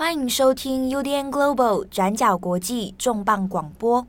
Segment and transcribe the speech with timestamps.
[0.00, 4.06] 欢迎收听 UDN Global 转角国际重磅广播。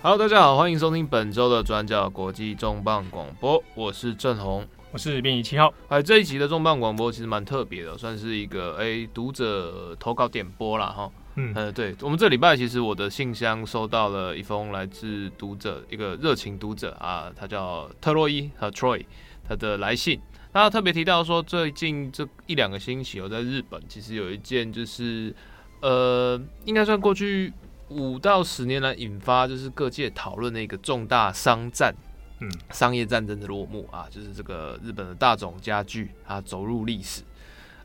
[0.00, 5.70] Hello，大家好，欢迎收听本周的转角国际重磅广播，我是郑红，我是编辑七号。
[5.88, 10.86] 哎，这一集的重磅广播其实蛮特别的，算是一个哎读者投稿点播啦。
[10.86, 11.10] 哈。
[11.36, 19.04] 嗯，呃，对我们这礼拜其实我的信箱收到了一封来自读者一个热情读者啊，他叫特洛伊和 Troy，
[19.48, 20.20] 他的来信，
[20.52, 25.32] 他特别提到说，最近这一两个星期我在日本，其实有一件就是
[25.80, 27.52] 呃，应该算过去
[27.88, 31.94] 五到十年来引发就是各界讨论的一个重大商战，
[32.40, 37.22] 嗯，商业战争的落幕啊，就是这个日本的大种家具啊走入历史，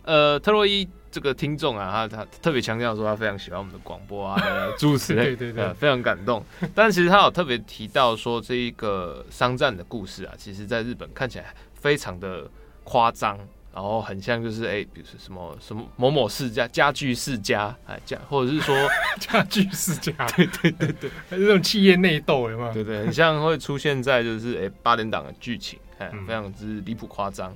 [0.05, 0.87] 呃，特洛伊。
[1.11, 4.37] 这个听众啊，他他特别强调说他非常喜欢我们的广播啊，
[4.77, 6.43] 诸如此类， 对对对、呃，非常感动。
[6.75, 12.45] 但其实他有特别提到说，这一个商战的故事啊，其实在日本看起来非常的
[12.83, 13.37] 夸张，
[13.73, 18.75] 然后很像就是哎，比如说什么什么某某世家家具世家哎家，或者是说
[19.17, 22.73] 家具世家，对对对对，还是这种企业内斗有没有？
[22.73, 27.55] 对对，很像会出现在就是哎八点档的剧情，哎，非常之离谱夸张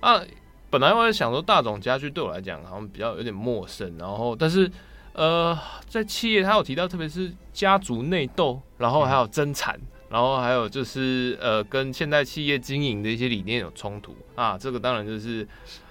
[0.00, 0.20] 啊。
[0.68, 4.70] 本来我在想说，大塚家具对我来讲好像比较有点陌生，然后但是
[5.12, 5.56] 呃，
[5.88, 15.46] 在企业他有提到，特别是家族内斗，然后还有争产，然后还有就是呃，跟现代企业经营的一些理念有冲突啊，这个当然就是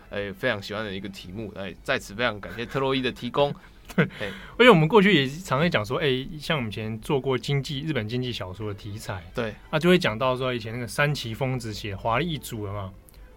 [0.09, 3.51] 诶、欸、非常喜欢的一个题目，哎，在此非常感谢特洛伊的提供。
[3.95, 4.05] 对，
[4.57, 12.91] 而且我们过去也常常讲说，哎、欸，像我们以前做过经济日本经济小说的题材，对，啊，就会讲到说以前那个三崎丰子写华丽一族了嘛，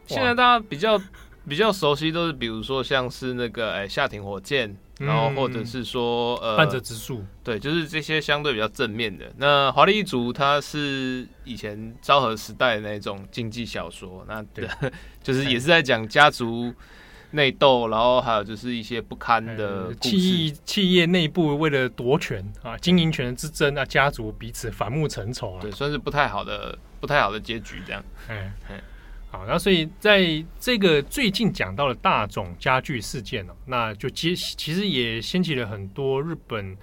[0.06, 1.00] 现在大家比较。
[1.48, 9.24] 比较熟悉都是，比如说像是那个哎，夏庭火箭，然后或者是说呃，半泽直树，对，就是这些相对比较正面的。
[9.38, 14.68] 那华丽一族它是以前昭和时代的那种经济小说，那对，
[15.22, 16.72] 就是也是在讲家族
[17.30, 28.04] 内斗，然后还有就是一些不堪的企企业内部为了夺权啊，经营权之争啊，家族彼此反目成仇啊，对，算是不太好的不太好的结局这样。
[28.28, 28.80] 嗯嗯。
[29.30, 36.74] 好，那所以在这个最近讲到的大种家具事件呢，那就接其实也掀起了很多日本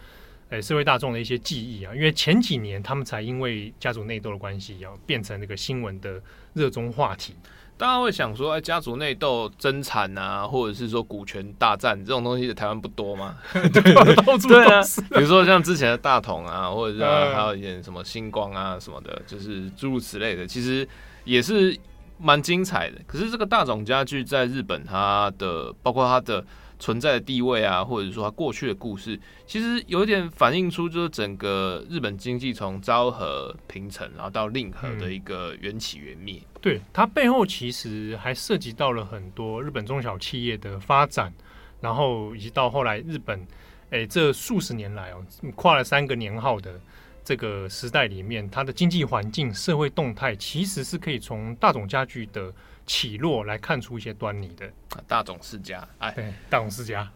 [0.49, 6.21] 诶社会大众的一些记忆啊，因为前几年他们才因为家族内斗的关系，要变成那个新闻的
[6.53, 7.33] 热衷话题。
[7.77, 13.35] 大家会想说，哎，家族内斗、争产啊，或者是说股权大战这种东西，在台湾不多吗？
[13.51, 13.81] 对，
[14.47, 20.87] 对啊，比如说像之前的大同啊，或者是还有一点什么星光啊什么的，就是诸如此类的，其实
[21.23, 21.75] 也是。
[22.17, 26.45] 蛮精彩的，可是这个大冢家具在日本，它的包括它的
[26.79, 36.39] 存在的地位啊，或者说它过去的故事，其实有一点反映出就是整个日本经济从昭和平成，然后到令和的一个缘起缘灭。
[36.43, 36.59] 嗯。
[36.61, 41.33] 对，它背后其实还涉及到了很多日本中小企业的发展，
[41.81, 43.45] 然后以及到后来日本，
[43.89, 45.23] 哎，这数十年来哦，
[45.55, 46.79] 跨了三个年号的。
[47.25, 52.53] 这个时代里面，它的经济环境、社会动态，其实是可以从大众家具的
[52.85, 54.71] 起落来看出一些端倪的。
[55.07, 57.11] 大众世家，哎，对，大众世家。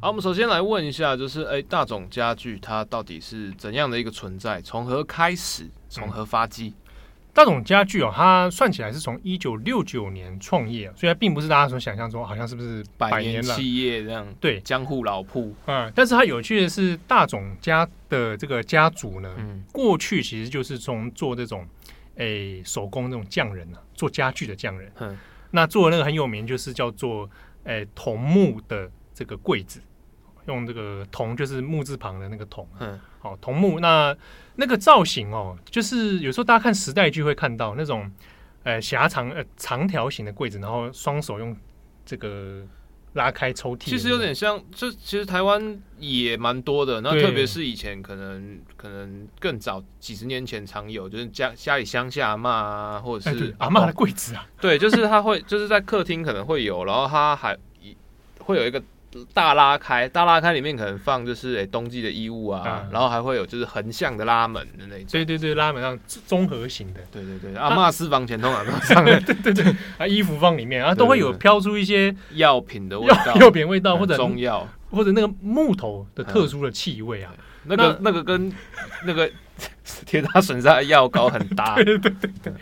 [0.00, 4.62] 好，我们首先来问一下，就是哎，大塚家具它到底是怎样的一个存在？
[4.62, 5.68] 从何开始？
[5.88, 6.72] 从何发迹？
[7.30, 14.26] 嗯大塚家具哦，它算起来是从一九六九年创业，所以它并不是大家所想象中，好像是不是百年企业这样？
[14.40, 15.54] 对，江户老铺。
[15.66, 21.66] 嗯，但是它有趣的是，大塚家的这个家族呢，嗯、过去其实就是从做这种
[22.16, 24.92] 诶、欸、手工这种匠人啊，做家具的匠人。
[24.98, 25.16] 嗯，
[25.52, 27.30] 那做的那个很有名，就是叫做
[27.64, 29.80] 诶桐、欸、木的这个柜子。
[30.46, 34.16] 用这个桐就是木字旁的那个桐，嗯，好桐木，那
[34.56, 38.10] 那个造型哦，就是有时候大家看时代剧会看到那种，
[38.62, 41.54] 呃，狭长呃长条形的柜子，然后双手用
[42.04, 42.62] 这个
[43.12, 57.56] 拉开抽屉，其实有点像，这其实台湾也蛮多的，那特别是以前可能可能更早几十年前常有，就是家家里乡下阿嬷啊，或者是阿嬷的柜子啊，对，就是他会就是在客厅可能会有，然后他还
[58.38, 58.82] 会有一个。
[59.32, 65.06] 大拉开，大拉开里面可能放就是诶、欸、冬季的衣物啊，嗯、然后还会有就是横向的拉门的那种。
[65.10, 67.00] 对对对，拉门上综合型的。
[67.10, 69.20] 对对对，阿妈私房钱通常都上面。
[69.26, 77.34] 对对对，啊，衣服放里面啊，都会有飘出一些药品的味道，药品味道或者中药，或者那个木头的特殊的气味啊。
[77.64, 78.52] 那个那个跟
[79.04, 79.28] 那个
[80.06, 81.74] 铁打损伤的药膏很搭。
[81.74, 82.52] 对对对对。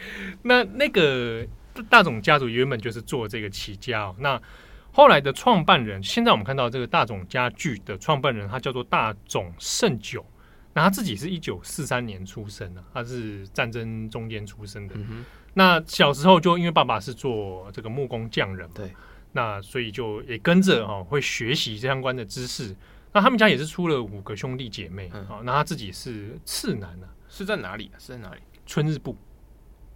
[0.43, 1.45] 那那个
[1.91, 4.41] 大总家族原本就是做这个起家哦，那。
[4.99, 10.27] 后来的创办人，现在我们看到这个大总家具的创办人，他叫做大总胜久。
[10.75, 14.97] 那他自己是一九四三年出生的，他是战争中间出生的。
[14.97, 15.25] 嗯、
[15.55, 18.93] 那小时候就因为爸爸是做这个木工匠人，对，
[19.31, 22.75] 那所以就也跟着哈、哦、会学习相关的知识。
[23.13, 25.43] 那他们家也是出了五个兄弟姐妹啊、嗯哦。
[25.45, 27.89] 那他自己是次男呢、啊，是在哪里？
[28.01, 28.41] 是在哪里？
[28.67, 29.17] 春日部。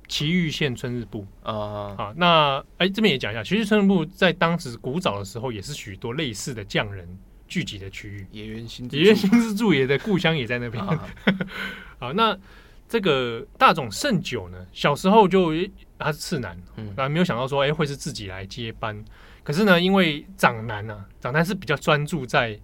[0.08, 7.08] 埼玉县春日部啊，好，那哎、欸，这边也讲一下，其实春日部在当时古早的时候，也是许多类似的匠人
[7.48, 8.26] 聚集的区域。
[8.30, 10.84] 野原新野原新之助也的故乡也在那边。
[10.84, 11.08] 好，
[11.98, 12.36] 好，那
[12.88, 15.52] 这个大总胜久呢，小时候就
[15.98, 19.02] 他是次男，嗯，啊，没有想到说，哎、欸，会是自己来接班。
[19.42, 22.58] 可是呢，因为长男呢、啊，长男是比较专注在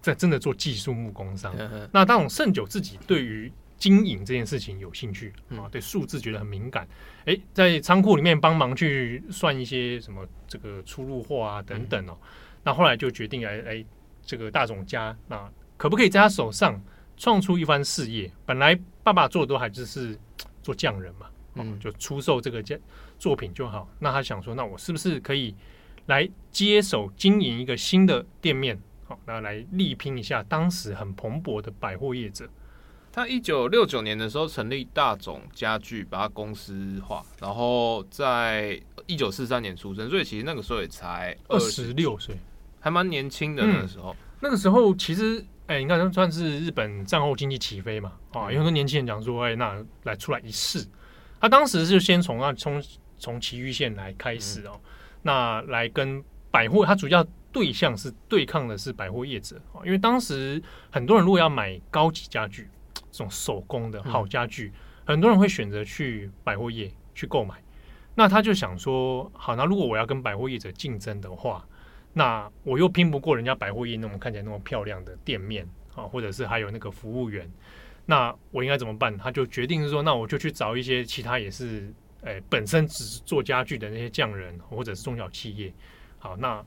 [0.00, 1.52] 在真的做技术木工上。
[1.92, 6.88] 那大总胜久自己对于经营这件事情有兴趣啊，对数字觉得很敏感。
[7.26, 12.16] 哎、欸，在仓库里面帮忙去算一些什么这个出入货啊等等哦。
[12.64, 13.84] 那后来就决定来来
[14.22, 16.82] 这个大总家，那可不可以在他手上
[17.16, 18.30] 创出一番事业？
[18.44, 20.18] 本来爸爸做的都还只是
[20.62, 21.26] 做匠人嘛，
[21.56, 22.80] 嗯，就出售这个件
[23.18, 23.88] 作品就好。
[23.98, 25.54] 那他想说，那我是不是可以
[26.06, 28.80] 来接手经营一个新的店面？
[29.04, 32.48] 好，那来力拼一下当时很蓬勃的百货业者。
[33.16, 42.38] 他一九六九年的时候成立大总家具，把它公司化，然后在一九四三年出生，所以其实那个时候也才二十六岁，
[42.78, 44.10] 还蛮年轻的那个时候。
[44.10, 50.86] 嗯、那个时候其实，哎、欸，你看，算是日本战后经济起飞嘛，啊，有很多年轻人讲说，哎、欸，那来出来一试。
[51.40, 52.84] 他当时就先从啊，从
[53.18, 54.80] 从崎玉县来开始哦，嗯、
[55.22, 62.68] 那来跟百货，他主要对象是对抗的是百货业者啊，因为当时很多人如果要买高级家具。
[63.16, 64.70] 这种手工的好家具，
[65.06, 67.54] 嗯、很多人会选择去百货业去购买。
[68.14, 71.66] 那他就想说，好，那如果我要跟百货业者竞争的话，
[72.12, 77.50] 那我又拼不过人家百货业那么看起来那么漂亮的店面啊，或者是还有那个服务员，
[78.04, 79.16] 那我应该怎么办？
[79.16, 81.90] 他就决定是说，那我就去找一些其他也是
[82.20, 85.72] 诶、欸、本身只是做家具的那些匠人或者是中小企业。
[86.18, 86.62] 好，那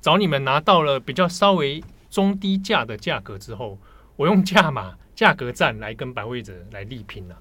[0.00, 1.80] 找你们拿到了比较稍微
[2.10, 3.78] 中低价的价格之后，
[4.16, 4.96] 我用价码。
[5.16, 7.36] 价格战来跟百货业者来力拼啊！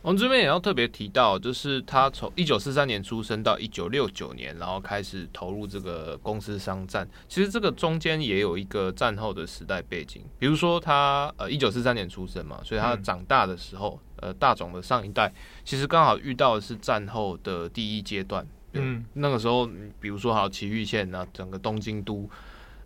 [0.00, 7.06] 我们这边也要特别提到，就是他从一九四三年出生到一九六九年，然后开始投入这个公司商战。
[7.26, 15.32] 其实这个中间也有一个战后的时代背景，比如说他呃一九四三年出生嘛，所以他长大的时候，嗯、呃大总的上一代
[15.64, 18.46] 其实刚好遇到的是战后的第一阶段。
[18.74, 19.68] 嗯，那个时候
[19.98, 22.30] 比如说好埼玉县啊，整个东京都，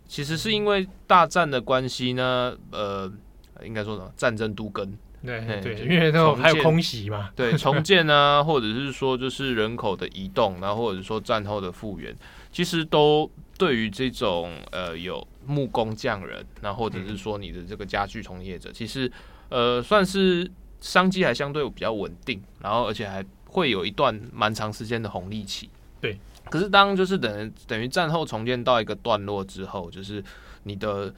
[0.07, 3.13] 其实是因为大战的关系呢，呃。
[3.65, 4.11] 应该说什么？
[4.15, 4.85] 战争都更，
[5.23, 12.15] 对对，因为那种还有空袭嘛，对，重建啊，或者是说就是人口的移动，然后或者是说战后的复原，
[12.51, 19.11] 其实都对于这种呃有木工匠人，那或者是说你的这个家具从业者，嗯、其实
[19.49, 20.49] 呃算是
[20.79, 25.69] 商机还相对比较稳定，然后而且还会有一段蛮长时间的红利期。
[25.99, 26.17] 对，
[26.49, 30.23] 可是当就是等于等于战后重建到一个段落之后，就是
[30.63, 31.13] 你的。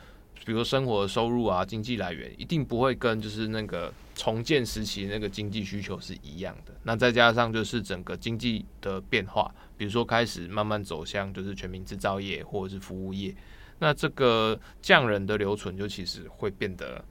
[0.46, 6.74] 比如说生活的收入啊，经济来源一定不会跟就是那个重建时期那个经济需求是一样的。
[6.84, 13.34] 那再加上就是整个经济的变化，比如说开始慢慢走向就是全民制造业或者是服务业，
[13.80, 17.04] 那这个匠人的留存就其实会变得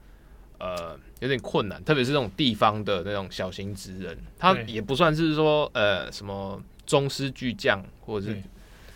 [0.59, 8.43] 呃有点困难，特别是这种地方的那种小型职人，他也不算是说呃什么宗师巨匠或者是。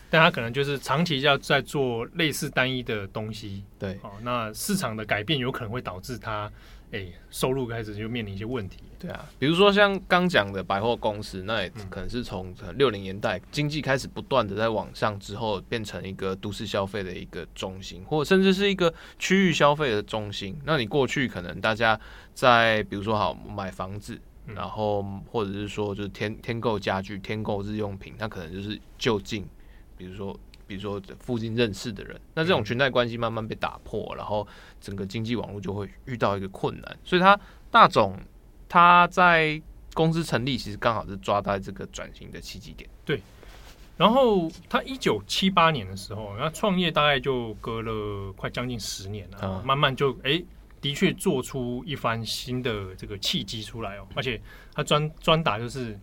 [0.10, 6.52] 但他可能就是长期要在做类似单一的东西，对，哦，那市场的改变有可能会导致他，
[6.92, 20.58] 哎、欸，收入开始就面临一些问题，对啊，比如说像刚讲的百货公司，那也可能是从六零年代经济开始不断的在往上之后，变成一个都市消费的一个中心，或甚至是一个区域消费的中心。
[20.64, 22.00] 那你过去可能大家
[22.34, 29.46] 在比如说好买房子，然后或者是说就是添添购家具、添购日用品，那可能就是就近。
[29.98, 30.38] 比如说，
[30.68, 34.48] 比如说附近认识的人，那这种裙带关系慢慢被打破，然后
[34.80, 36.98] 整个经济网络就会遇到一个困难。
[37.04, 37.40] 所以，他
[37.72, 38.18] 大总
[38.70, 39.62] 他在
[39.94, 42.88] 公司成立，其实刚好是抓到这个转型的契机点。
[43.04, 43.22] 对，
[43.98, 50.44] 然后他一九七八年的时候，那创业大概就隔了快将近十年了，嗯、慢慢就哎，
[50.80, 54.08] 的确做出一番新的这个契机出来哦。
[54.16, 54.40] 而且
[54.74, 56.00] 他专专打就是，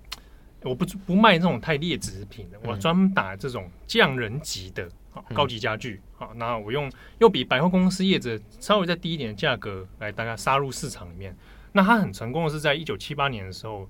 [0.64, 4.88] 我不不卖那种太劣质品的，我专打这种匠人级的
[5.32, 6.28] 高级家具啊。
[6.36, 11.36] 那、嗯、我用又比百货公司业者稍微再低一点的价格来大概杀入市场里面。
[11.72, 13.88] 那他很成功的是在一九七八年的时候。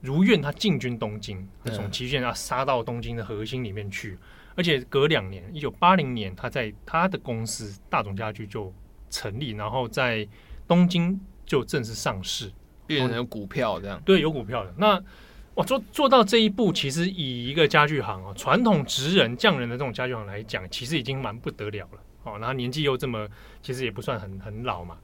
[0.00, 4.18] 如愿，他进军东京，从期限啊杀到东京的核心里面去，
[4.54, 8.70] 而且隔两年，一九八零年，他在他的公司大众家具就
[9.08, 10.28] 成立，然后在
[10.68, 12.52] 东京就正式上市，
[12.86, 13.98] 变成股票这样。
[14.04, 14.74] 对，有股票的。
[14.76, 15.02] 那
[15.54, 22.00] 哇，做做到这一步，其实以一个家具行啊，传统职人匠人的这种家具行来讲，其实已经蛮不得了了。
[22.24, 23.28] 哦，然后年纪又这么，
[23.62, 24.96] 其实也不算很很老嘛。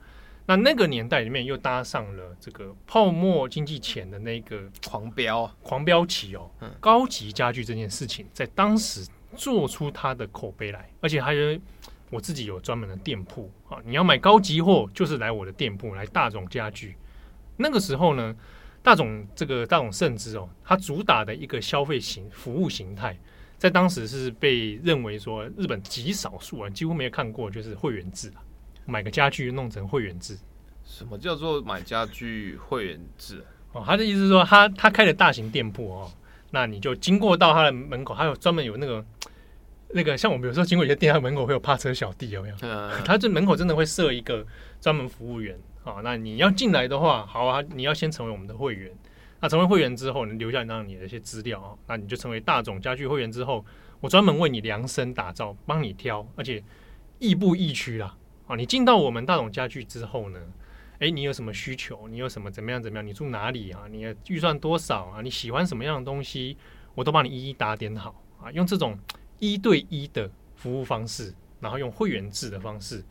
[0.46, 11.56] 那那个年代里面又搭上了这个泡沫经济前的那个狂飙狂飙期哦，高级家具这件事情在当时做出它的口碑来，而且还有
[12.08, 16.96] 我自己有专门的店铺啊，你要买高级货就是来我的店铺来大众家具。
[17.56, 18.34] 那个时候呢，
[18.82, 23.18] 大总这个大总盛之哦，它主打的一个消费型服务形态，
[23.58, 28.32] 在当时是被认为说日本极少数人几乎没有看过，就是会员制
[28.86, 30.38] 买个家具弄成会员制，
[30.84, 33.44] 什么叫做买家具会员制？
[33.72, 36.10] 哦，他的意思是说他，他他开的大型店铺哦，
[36.50, 39.04] 那你就经过到他的门口，还有专门有那个
[39.90, 42.56] 那个，像我们有时候经过一些店，他门口会有趴车小弟，有没有？
[42.62, 44.44] 嗯，他这门口真的会设一个
[44.80, 48.92] 专门服务员啊，那你要进来的话，好啊，你要先成为我们的会员。
[49.40, 53.64] 那成为会员之后，你留下让你的一些资料啊，那你就成为大总家具会员之后，
[54.00, 56.62] 我专门为你量身打造，帮你挑，而且
[57.18, 58.14] 亦步亦趋啦。
[58.46, 60.38] 啊，你进到我们大总家具之后呢，
[60.98, 62.06] 哎，你有什么需求？
[62.08, 63.06] 你有什么怎么样怎么样？
[63.06, 63.84] 你住哪里啊？
[63.90, 65.22] 你的预算多少啊？
[65.22, 66.58] 你喜欢什么样的东西？
[66.94, 68.52] 我都帮你一一打点好啊。
[68.52, 68.98] 用这种
[69.38, 73.02] 一对一的服务方式，然后用会员制的方式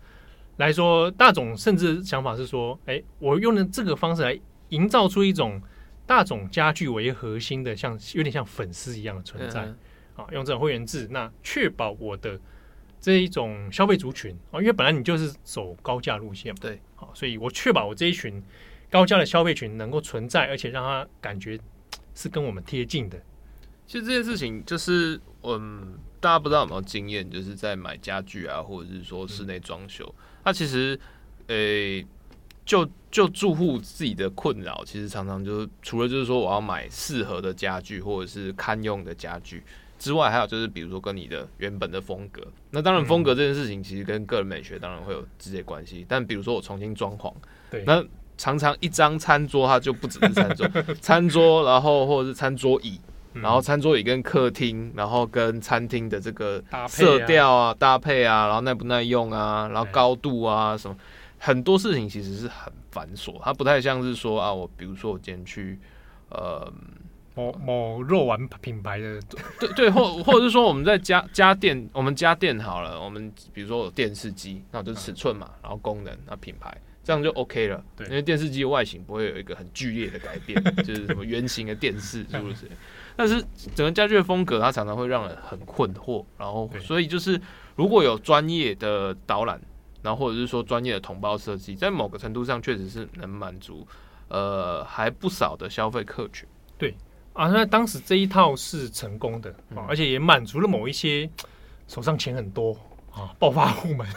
[0.60, 4.39] 来说，大总甚至想法是说，哎，我用了这个方式来
[4.70, 5.62] 营造出一种
[6.06, 9.62] 大总家具为核心的，像有点像粉丝一样的存在
[10.16, 10.25] 啊。
[10.32, 12.39] 用这种会员制，那确保我的。
[13.01, 18.44] 这一种消费族群啊，因为本来你就是走高价路线嘛，对，好，所以我确保我这一群
[18.92, 21.58] 高价的消费群能够存在，而且让他感觉
[22.13, 23.18] 是跟我们贴近的。
[23.88, 31.00] 其实这件事情就是，嗯，大家不知道有没有经验，就是在买家具啊，或者是说室内装修，它、嗯、其实，
[31.48, 32.08] 诶、欸，
[32.65, 39.63] 就就住户自己的困扰，其实常常就是除了就是说我要买适合的家具，或者是堪用的家具。
[39.98, 42.41] 之外，还有就是，比如说跟你的原本的风格，
[42.72, 46.05] 那当然风格这件事情其实跟个人美学当然会有直接关系。
[46.08, 47.34] 但比如说我重新装潢，
[47.69, 48.01] 对，那
[48.38, 50.65] 常常一张餐桌它就不只是餐桌，
[51.01, 52.98] 餐桌，然后或者是餐桌椅，
[53.41, 60.96] 然后餐桌椅跟客厅，然后跟餐厅的这个色调啊搭配啊，然后耐不耐用啊，然后高度啊什么，
[61.38, 65.79] 很多事情其实是很繁琐，它不太像是说啊，我比如说我今天去
[66.29, 66.72] 呃。
[67.36, 69.17] 某某肉丸品牌的，
[69.58, 77.81] 对对，或或者是说我们在家家电，我们家电好了，我们比如说有电视机，那我就尺寸嘛，然后功能，那品牌，这样就 OK 了。
[77.96, 82.69] 对，因为电视机的外形不会有一个很剧烈的改变， 就是什么圆形的电视是不是？
[83.20, 83.44] 但是
[83.76, 86.24] 整个家具的风格，它常常会让人很困惑。
[86.38, 87.38] 然后，所以就是
[87.76, 89.60] 如果有专业的导览，
[90.02, 93.86] 然后或者是说专业的同胞设计，在某个程度上确实是能满足
[94.30, 96.48] 呃还不少的消费客群。
[96.78, 96.96] 对。
[97.34, 101.30] 啊，那当时这一套是成功的，嗯、而且也满足了某一些
[101.90, 102.72] 手上钱很多
[103.12, 104.08] 啊暴发户们。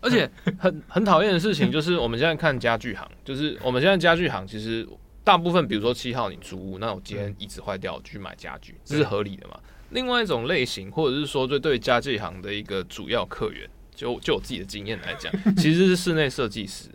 [0.00, 4.84] 而且很很讨厌的事情就是，我们现在看家具行，就是我们现在家具行其实
[5.28, 9.60] 大部分，比如说七号你租屋，那我今天椅子坏掉，我去买家具，这是合理的嘛？
[9.90, 16.88] 另外一种类型，或者是说，对对家具行的一个主要客源，就就我自己的经验来讲， 其实是室内设计师，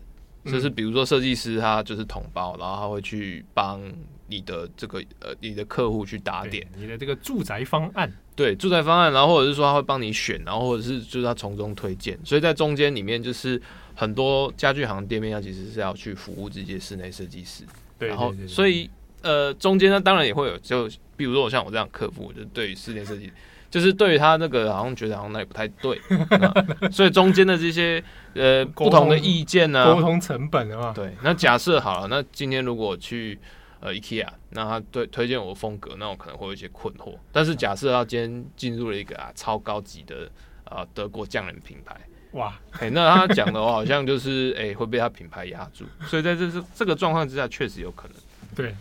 [0.45, 3.79] 就是比如说设计师他就是同胞，然后他会去帮。
[4.25, 6.65] 你的这个呃，你的客户去打点。
[6.75, 13.61] 你的这个住宅方案，对住宅方案，然后或者是说他会帮你选，然后或者是就是他从中推荐，所以在中间里面就是
[13.93, 17.63] 很多家具行店面，它其实是要去服务这些室内设计师，
[18.03, 18.89] 对，然后所以
[19.22, 23.31] 呃中间呢当然也会有，就比如说我像我这样客户，就对于室内设计，
[23.69, 26.00] 就是对于他那个好像觉得好像那也不太对，
[26.91, 33.39] 所以中间的这些呃不同的意见呢，沟通成本啊，对，那假设好了，那今天如果去。
[33.86, 37.17] 呃，IKEA，那他对推荐我的风格，那我可能会有一些困惑。
[37.33, 40.31] 但是假设他今天进入了一个啊超高级的
[40.63, 41.93] 啊、呃、德国匠人品牌，
[42.33, 48.17] 哇，哎、欸，那他讲的话好像就是哎、欸、会被他品牌压住，所以在这这这个状况之下，确实有可能。
[48.55, 48.75] 对，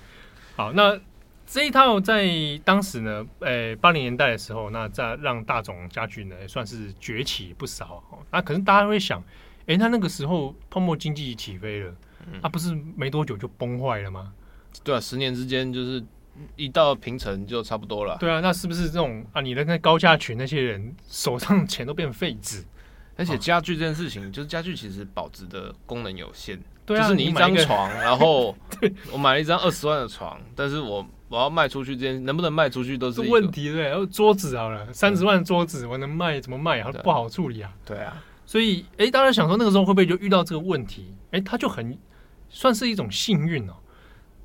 [0.57, 0.99] 好，那
[1.47, 2.27] 这一套在
[2.65, 8.03] 当时呢，呃，八零年代的时候，那在让大众家具呢算是崛起不少。
[8.31, 9.21] 那可能大家会想，
[9.61, 11.95] 哎、欸，那那个时候泡沫经济起飞了，
[12.33, 14.33] 那、嗯啊、不是没多久就崩坏了吗？
[14.83, 16.03] 对啊，十年之间就是
[16.57, 18.17] 一到平成就差不多了。
[18.19, 19.43] 对啊，那是不是这种啊？
[19.43, 22.65] 你的那高价群那些人手上钱都变废纸？
[23.23, 26.61] 而且家具这件事情，就是家具其实保值的功能有限。
[26.85, 28.55] 对啊，就是你一张床， 然后
[29.13, 33.83] 我买了一张二十万的床，但是我我要卖出去，这件能不能卖出去都是问题，对。
[33.89, 36.83] 然后桌子好了，三十万桌子我能卖怎么卖？
[36.83, 37.73] 还不好处理啊。
[37.87, 41.15] 对啊，所以哎，大家想说那个时候会不会就遇到这个问题？
[41.31, 41.97] 哎，他就很
[42.49, 43.75] 算是一种幸运哦。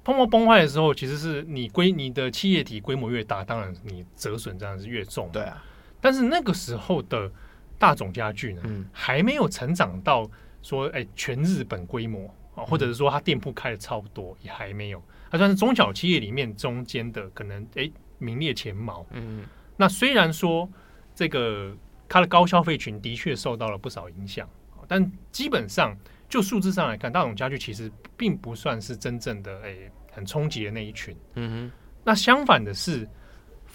[0.03, 5.27] 泡沫崩坏的时候，其实是你规你的企业体规模越大，当然你折损这样是越重。
[5.33, 5.63] 对啊，
[5.99, 7.31] 但是那个时候的。
[7.79, 10.29] 大总家具呢，嗯、还没有成长到
[10.61, 15.01] 说，哎、欸，全日本规模啊，或者是说它店铺开的差不多，也还没有。
[15.29, 19.05] 它算是中小企业里面中间的，可能哎、欸、名列前茅。
[19.11, 20.67] 嗯，那虽然说
[21.13, 21.75] 这个
[22.09, 24.49] 它的高消费群的确受到了不少影响，
[24.87, 25.95] 但基本上
[26.27, 31.15] 就数字上来看，大总家具其实并不算是真正的哎、欸、很冲击的那一群。
[31.35, 31.71] 嗯哼，
[32.03, 33.07] 那相反的是。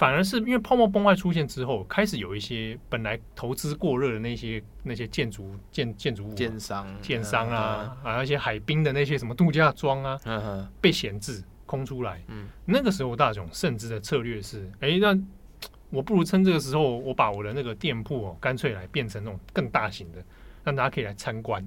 [0.03, 12.21] 反而是因为泡沫崩坏出现之后，开始有一些本来投资过热的那些那些建筑建建筑物、建商、建商啊，啊，那些海滨的那些什么度假庄啊，嗯、被闲置空出来。
[12.27, 15.17] 嗯，那个时候大总甚至的策略是，哎、欸，那
[15.91, 20.19] 我不如趁这个时候，我把我的那个店铺哦，干脆来变成那种更大型的，
[20.65, 21.65] 让大家可以来参观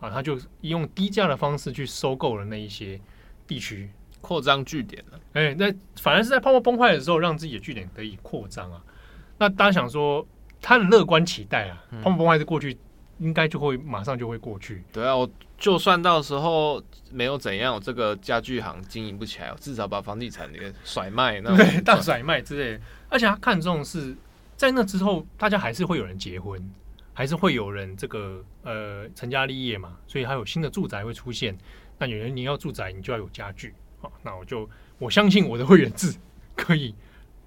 [0.00, 0.10] 啊。
[0.10, 3.00] 他就用低价的方式去收购了那一些
[3.46, 3.88] 地区。
[4.26, 8.82] 扩张据点了，哎、欸，那反而是在泡沫崩坏的时候，让自己的据点得以扩张啊。
[9.38, 10.26] 那大家想说，
[10.60, 12.76] 他的乐观期待啊，嗯、泡沫崩坏的过去，
[13.20, 14.82] 应该就会马上就会过去。
[14.92, 22.84] 对啊，我就算到时候没有怎样，我这个家具行经营不起来，我至少把房地产那个甩卖，那对大甩卖之类的。
[23.08, 24.12] 而且他看重是
[24.56, 26.60] 在那之后，大家还是会有人结婚，
[27.12, 31.56] 还是会有人这个呃成家立业嘛，所以还有新的住宅会出现。
[31.98, 33.72] 那有人你要住宅，你就要有家具。
[34.22, 36.14] 那我就我相信我的会员制
[36.54, 36.94] 可以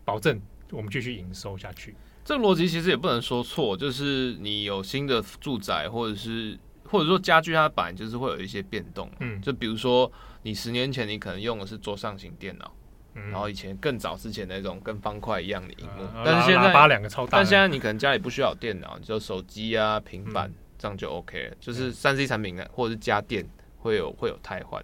[0.03, 0.39] 保证
[0.71, 1.95] 我们继续营收下去。
[2.25, 9.09] 这个逻辑其实也不能说错，就是你有新的住宅，或者是或者说家具，它本来就是会有一些变动。
[9.19, 10.11] 嗯，就比如说
[10.43, 12.71] 你十年前你可能用的是桌上型电脑，
[13.15, 21.55] 嗯、然后以前更早之前那种跟方块一样的荧幕，嗯、但是现在八两个超大，但现在你可能家里不需要电脑，就手机啊、平板、嗯、这样就 OK 了。
[21.59, 23.43] 就是三 C 产品呢，或者是家电
[23.79, 24.83] 会有会有汰换。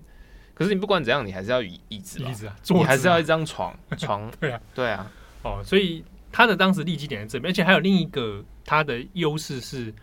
[0.56, 4.32] 可是你不管怎样，你还是要椅椅子，椅子啊，你还是要一张床 床。
[4.40, 5.12] 对啊，对啊。
[5.44, 9.94] 哦，所以他的当时利基点在这边，而且还有另一个他的优势是，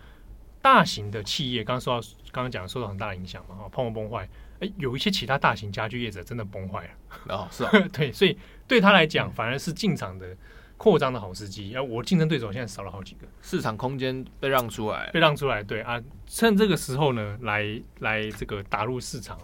[0.61, 4.29] 大型的企业刚刚说到，刚刚讲受到很大的影响嘛，哈，泡沫崩坏，
[4.61, 7.35] 哎，有一些其他大型家具业者真的崩坏了。
[7.35, 8.38] 哦，是啊， 对，所以
[8.69, 10.37] 对他来讲，反而是进场的
[10.77, 11.75] 扩张的好时机。
[11.75, 15.62] 而我竞争对手现在少了好几个，市场空间被让出来，被让出来。
[15.62, 19.37] 对啊，趁这个时候呢，来来这个打入市场。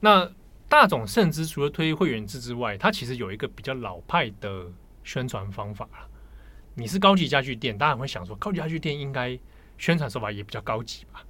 [0.00, 0.30] 那
[0.68, 4.66] 大总甚至除了推会员制之外，它其实有一个比较老派的
[5.02, 5.88] 宣传方法。
[6.74, 9.38] 你是高级家具店，大家会想说，高级家具店应该
[9.78, 11.24] 宣传手法也比较高级吧？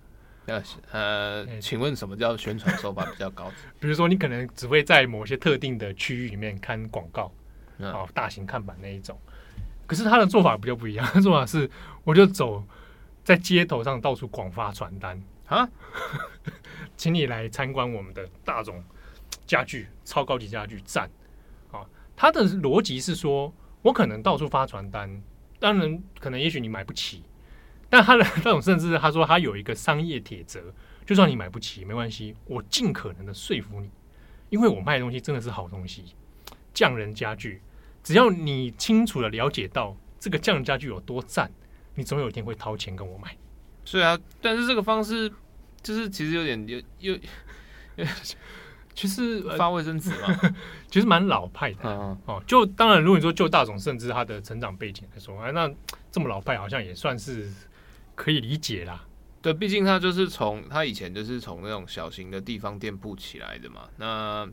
[0.90, 3.56] 呃，请问什么叫宣传手法比较高级？
[3.78, 7.30] 比如说，你可能只会在某些特定的区域里面看广告，
[7.80, 9.18] 啊，大型看板那一种。
[9.86, 11.70] 可是他的做法比较不一样，做法是
[12.04, 12.64] 我就走
[13.22, 15.68] 在街头上到处广发传单啊。
[16.96, 18.82] 请你来参观我们的大总
[19.46, 21.10] 家具，超高级家具，赞！
[21.72, 21.84] 啊，
[22.16, 23.52] 他的逻辑是说，
[23.82, 25.22] 我可能到处发传单，
[25.58, 27.24] 当然可能也许你买不起，
[27.90, 30.72] 但他的那种甚至他说他有一个商业铁则，
[31.04, 33.90] 就算你买不起没关系，我尽可能的说服你，
[34.50, 36.14] 因为我卖的东西真的是好东西，
[36.72, 37.60] 匠人家具，
[38.04, 41.50] 只要你清楚的了解到这个匠人家具有多赞，
[41.96, 43.36] 你总有一天会掏钱跟我买。
[43.84, 45.32] 是啊，但是这个方式。
[45.82, 47.18] 就是其实有点有有，
[48.94, 50.34] 其实 发卫生纸嘛，
[50.90, 52.16] 其实蛮老派的哦。
[52.24, 55.70] 哦，就当然，如果你说就大总，甚至他的成长背景来说，哎，那
[56.10, 57.52] 这么老派，好像也算是
[58.14, 59.04] 可以理解啦。
[59.42, 63.82] 对，毕竟他就是从他以前就是从那种小型的地方店铺起来的嘛。
[63.98, 64.48] 那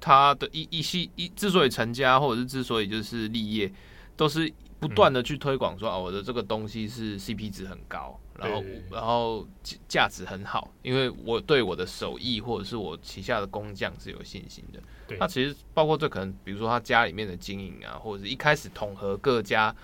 [0.00, 3.70] 他的一一系一之所以成家，或者是之所以就是立业，
[4.16, 8.18] 都是不断的去推广说啊，我的这个东西是 CP 值很高。
[8.38, 9.46] 然后，然后
[9.88, 14.80] 价值很好，因为我对我的手艺或者是我旗下的工匠是有信心的。
[15.18, 19.74] 那其实包括这可能，比如说他家里面的经营啊，或者是一开始统合各家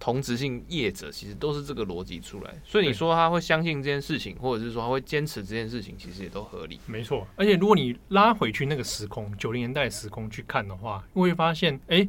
[0.00, 6.80] 同质性业者其实都是这个逻辑出来，所以你说他会相信这件事情，或者是说他会坚持这件事情，其实也都合理。
[6.86, 12.08] 没错，而且如果你拉回去那个时空，九零年代时空去看的话，你会发现，哎、欸，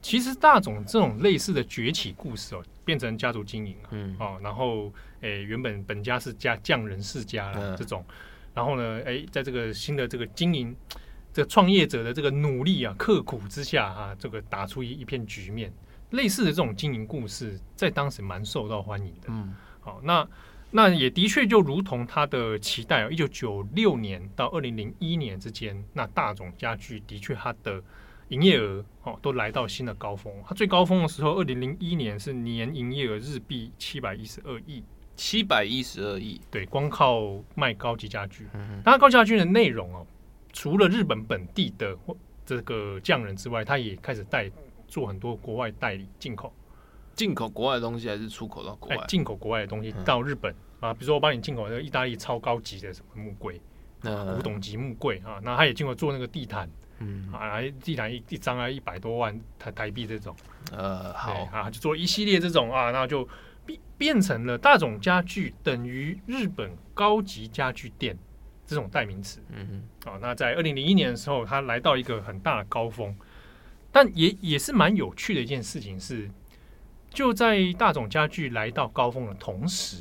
[0.00, 8.04] 其实大总这种类似的崛起故事哦，变成家族经营啊，嗯，哦，然后，诶、欸，原本本家是家匠人世家了这种，
[8.54, 10.74] 然后呢，哎、欸，在这个新的这个经营，
[11.32, 15.72] 这个创业者的这个努力啊、刻苦之下啊，这个打出一一片局面。
[16.10, 19.26] 类似的这种经营故事，在当时蛮受到欢迎的。
[19.26, 20.26] 嗯，好，那
[20.70, 27.82] 那也的确就如同他的期待哦，一九九六年到二零零一年之间，那大总家具的确它的
[28.28, 30.32] 营业额哦都来到新的高峰。
[30.46, 34.82] 它最高峰的时候，二零零一年是年营业额日币七百一十二亿，
[35.16, 36.40] 七百一十二亿。
[36.50, 38.46] 对，光靠卖高级家具。
[38.54, 40.06] 嗯，那高级家具的内容哦，
[40.52, 44.50] 除了日本本地的或这个匠人之外，他也开始带。
[44.90, 46.50] 做很多国外代理进口，
[47.14, 49.04] 进口国外的东西还是出口到国外？
[49.06, 53.60] 进口国外的东西到日本、嗯、啊，比如说我帮你进口那个意大利超高级的什么木柜，
[54.04, 57.32] 嗯、古董级木柜啊，那他也进口做那个地毯，嗯。
[57.32, 60.34] 啊，地毯一一张啊一百多万台台币这种，
[60.72, 61.48] 呃好。
[61.52, 63.28] 啊，就做一系列这种啊，那就
[63.64, 68.16] 变变成了大总家具等于日本高级家具店
[68.66, 73.16] 这种代名词，嗯哼，啊，那在二零零一年的时候，他来到一个很大的高峰。
[73.90, 76.30] 但也也是蛮有趣的一件事情是，
[77.08, 79.96] 就在大总家具来到高峰的同时，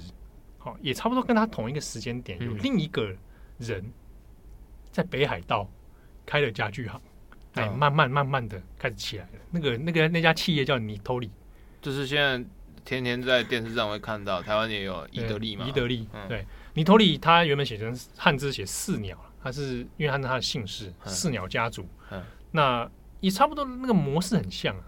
[0.58, 3.16] 好，也差不多跟他同一个时间点，有另一个
[3.58, 3.90] 人
[4.92, 5.70] 在北海道
[6.28, 7.02] 开了家具行，
[7.56, 9.32] 哎，慢慢慢慢的开始起来了。
[9.50, 11.32] 那个那个那家企业叫尼托里，
[11.82, 12.38] 就是现在
[12.86, 21.90] 天天在电视上会看到，台湾也有伊德利嘛，伊德利，对，尼托利，他原本写成汉字写四鸟，他是因为他是他的姓氏四鸟家族，
[22.52, 22.88] 那。
[23.20, 24.84] 也差不多，那个模式很像啊，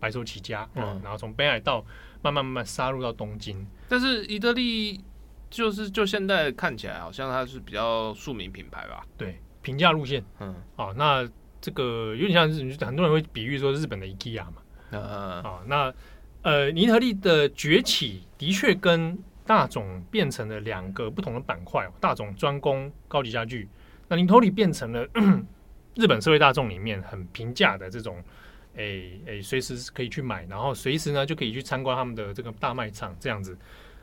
[0.00, 1.80] 白手起家，嗯，然后从北海道
[2.22, 3.64] 慢慢慢慢杀入到东京。
[3.88, 5.00] 但是伊德利
[5.48, 9.06] 就是就现在看起来，好像它是比较庶民品牌吧？
[9.16, 10.24] 对，平价路线。
[10.40, 11.28] 嗯，哦，那
[11.60, 14.62] 这个有点像是很多人会比喻说日本的 IKEA 嘛。
[14.90, 15.42] 嗯嗯。
[15.42, 15.94] 啊，那
[16.42, 23.68] 呃，宜得利的崛起的确跟大众变成了两个不同的板块，大众专攻高级家具，
[24.08, 25.06] 那尼托利变成了。
[25.96, 28.22] 日本社会大众里面很平价的这种，
[28.76, 33.58] 诶、欸、诶，随、欸、时可以去买，然后随时呢就可以去参观他们的这个大卖场，这样子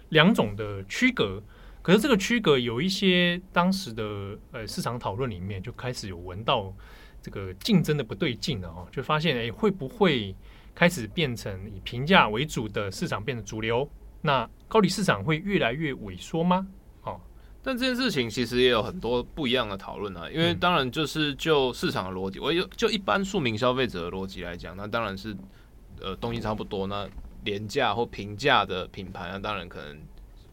[0.09, 1.41] 两种的区隔。
[1.85, 6.73] 可是这个区隔有一些当时的呃市场讨论里面就开始有闻到
[7.21, 10.35] 这个竞争的不对劲了哦，就发现诶、会不会
[10.73, 13.87] 开始变成以平价为主的市场变成主流？
[14.23, 16.65] 那高级市场会越来越萎缩吗？
[17.03, 17.21] 哦
[17.61, 25.37] 但这件事情其实也有很多不一样的讨论啊，因为当然就是就市场的逻辑，我有就一般庶民消费者的逻辑来讲，那当然是
[26.01, 27.07] 呃东西差不多，那
[27.43, 29.99] 廉价或平价的品牌，那当然可能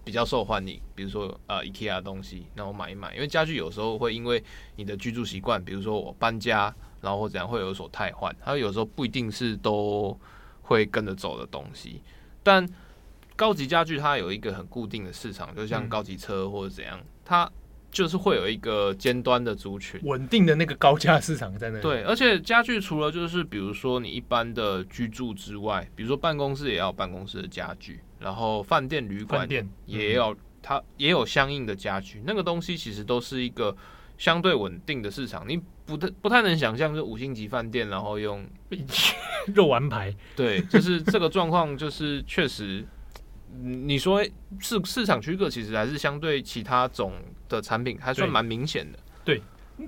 [0.04, 0.80] 比较受欢迎。
[0.94, 4.42] 比如说呃 IKEA 的东西，那我买一买，因为家具有时候会因为
[4.76, 10.18] 你的居住习惯，比如说我搬家，然后或怎样会有所汰换，它有时候不一定是都
[10.62, 12.02] 会跟着走的东西，
[12.42, 12.68] 但。
[13.34, 17.50] 高级家具它有一个很固定的市场，就像高级车或者怎样，嗯、它
[17.90, 21.82] 就是会有一个尖端的族群，稳定的那个高价市场在那里。
[21.82, 29.48] 对，而且家具除了就是比如说你一般的居住之外，比如说办公室也要办公室的家具，然后饭店旅馆
[29.86, 33.76] 也要它也有相应的家具，那个东西其实都是一个
[34.16, 35.44] 相对稳定的市场。
[35.48, 38.46] 你不太不太能想象，就五星级饭店然后用
[39.54, 42.86] 肉丸牌，对，就是这个状况，就是确实。
[43.54, 44.24] 你说
[44.60, 47.12] 市市场区隔其实还是相对其他种
[47.50, 48.98] 的产品还算蛮明显的。
[49.26, 49.42] 对，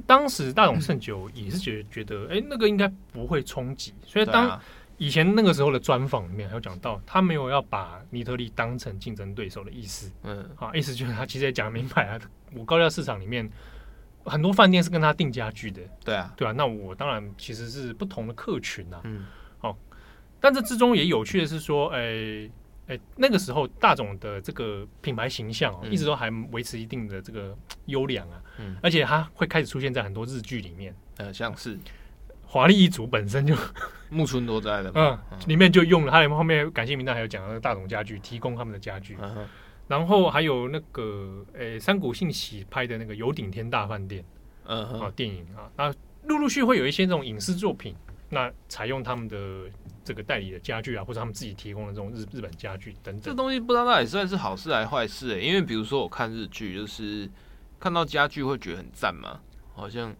[0.07, 3.94] 当时大董胜酒也是觉得觉得，哎，那个应该不会冲击。
[4.05, 4.61] 所以当
[4.98, 10.11] 以前那个时候的专访里面还有讲到，他没有要把尼特利当成竞争对手的意思。
[10.22, 12.20] 嗯，啊，意思就是他其实也讲明白啊，
[12.54, 13.48] 我高价市场里面
[14.24, 15.83] 很多饭店是跟他定家具的。
[16.04, 19.00] 对啊，对啊，那我当然其实是不同的客群啊。
[19.04, 19.26] 嗯，
[19.59, 19.76] 好，
[20.40, 22.50] 但这之中也有趣的是说，哎。
[22.87, 31.78] 哎，那个时候大总的这个品牌形象哦，嗯、一直都还维持一定的这个优良啊，嗯，而且它会开始出现在很多日剧里面，呃，像是
[32.55, 33.53] 华丽一族本身就
[34.11, 39.45] 木村多哉的，嗯，嗯里面就用了，他后面感谢名单还有讲到大总家具提供他们的家具，嗯、
[39.88, 44.25] 然后还有那个诶三谷信喜拍的那个有顶天大饭店，
[44.67, 45.93] 嗯哼，啊电影啊，那
[46.29, 47.93] 陆陆续续会有一些这种影视作品，
[48.29, 49.37] 那采用他们的。
[50.07, 55.40] 这个代理的家具啊，或者他们自己提供的这种日日本家具等等，这东西不知道到底算是好事还是坏事诶、欸。
[55.40, 57.27] 因为比如说我看日剧，就是
[57.81, 59.40] 看到家具会觉得很赞嘛，
[59.73, 60.14] 好像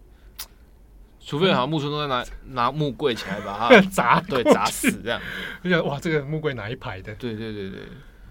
[1.25, 2.23] 除非好像木村都在拿
[2.63, 5.19] 拿木柜起来把它 砸，对，砸死这样。
[5.63, 7.15] 就觉得哇，这个木柜哪一排的？
[7.15, 7.79] 对对对对。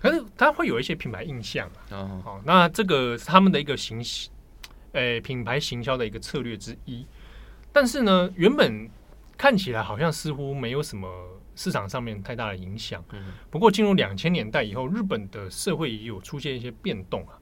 [0.01, 1.99] 可是它会有一些品牌印象啊。
[1.99, 4.01] 哦，好，那这个是他们的一个行，
[4.93, 7.05] 诶、欸，品牌行销的一个策略之一。
[7.73, 8.89] 但是呢，原本
[9.37, 11.09] 看起来好像似乎没有什么
[11.57, 13.05] 市场上面太大的影响。
[13.13, 13.33] 嗯。
[13.51, 17.35] 不过进入两千年代以后，日本的社会也有出现一些变动啊。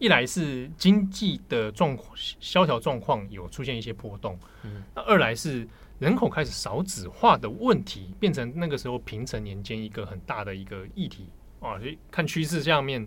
[0.00, 11.28] 一来是经济的状况萧条状况有出现一些波动，嗯，那二来是人口开始少子化的问题，变成那个时候平成年间一个很大的一个议题
[11.60, 11.78] 啊。
[11.78, 13.06] 所以看趋势下面，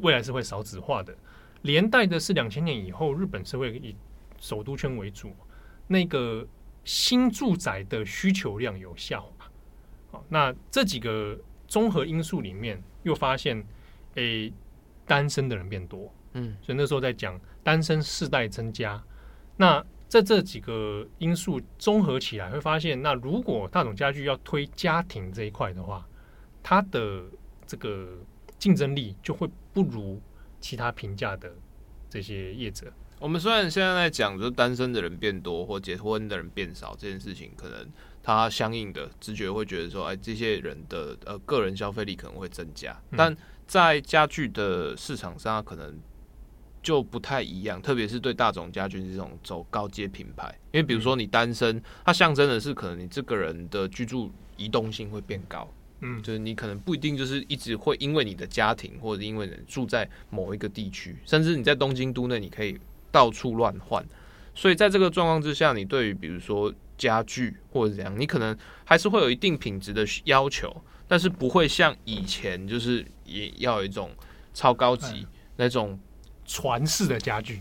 [0.00, 1.14] 未来是会少子化的。
[1.60, 3.94] 连带的是两千年以后，日本社会以
[4.40, 5.30] 首都圈为主，
[5.86, 6.46] 那个
[6.84, 9.30] 新住宅的需求量有下滑。
[10.10, 13.58] 好，那这几个综合因素里面，又发现，
[14.14, 14.52] 诶、欸。
[15.06, 19.02] 单身的人变多，嗯，所以那时候在讲单身世代增加。
[19.56, 26.06] 那在这几个因素综合起来，会发现，那如果大众家具要推家庭这一块的话，
[26.62, 27.22] 它的
[27.66, 28.18] 这个
[28.58, 30.20] 竞争力就会不如
[30.60, 31.52] 其他平价的
[32.08, 32.92] 这些业者。
[33.18, 37.88] 我们虽然现在在讲，就是单身的人变多或结婚的人变少这件事情，可能
[38.22, 43.36] 它相应的直觉会觉得说，哎，这些人的呃个人消费力可能会增加，嗯、但
[43.66, 45.98] 在家具的市场上，可能
[46.82, 55.66] 就不太一样，特别是对大众家具这种走高阶品牌，因为比如说你单身，它象征的是可能你这个人的居住移动性会变高，
[56.00, 62.78] 嗯，就是你可能不一定就是一直会因为你的家庭或者因为你住在某一个地区，甚至你在东京都内你可以
[63.10, 64.04] 到处乱换，
[64.54, 70.84] 所以在这个状况之下，你对于比如说家具或者怎样，你可能还是会有一定品质的要求。
[71.06, 74.10] 但是不会像以前，就是也要有一种
[74.52, 75.98] 超高级那种
[76.44, 77.60] 传世的家具。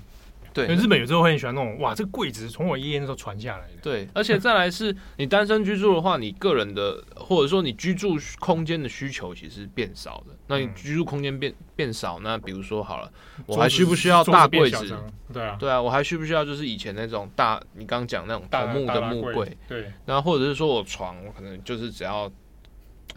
[0.54, 3.82] 对，日本有时候会很喜欢那种，哇，这个柜子从我爷爷那时候传下来的。
[3.82, 10.36] 对，而且再来是你单身居住的话，你个人的或者说你居住空间的需求其实变少的。
[10.46, 13.12] 那你居住空间变变少，那比如说好了，
[13.48, 14.96] 我还需不需要大柜子？
[15.34, 19.58] 对啊，对啊，我还需不需要就是以前那种大，你刚刚讲那种大木的木柜？
[19.68, 22.32] 对，然后或者是说我床，我可能就是只要。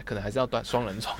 [0.04, 1.16] 可能还是要断双人床，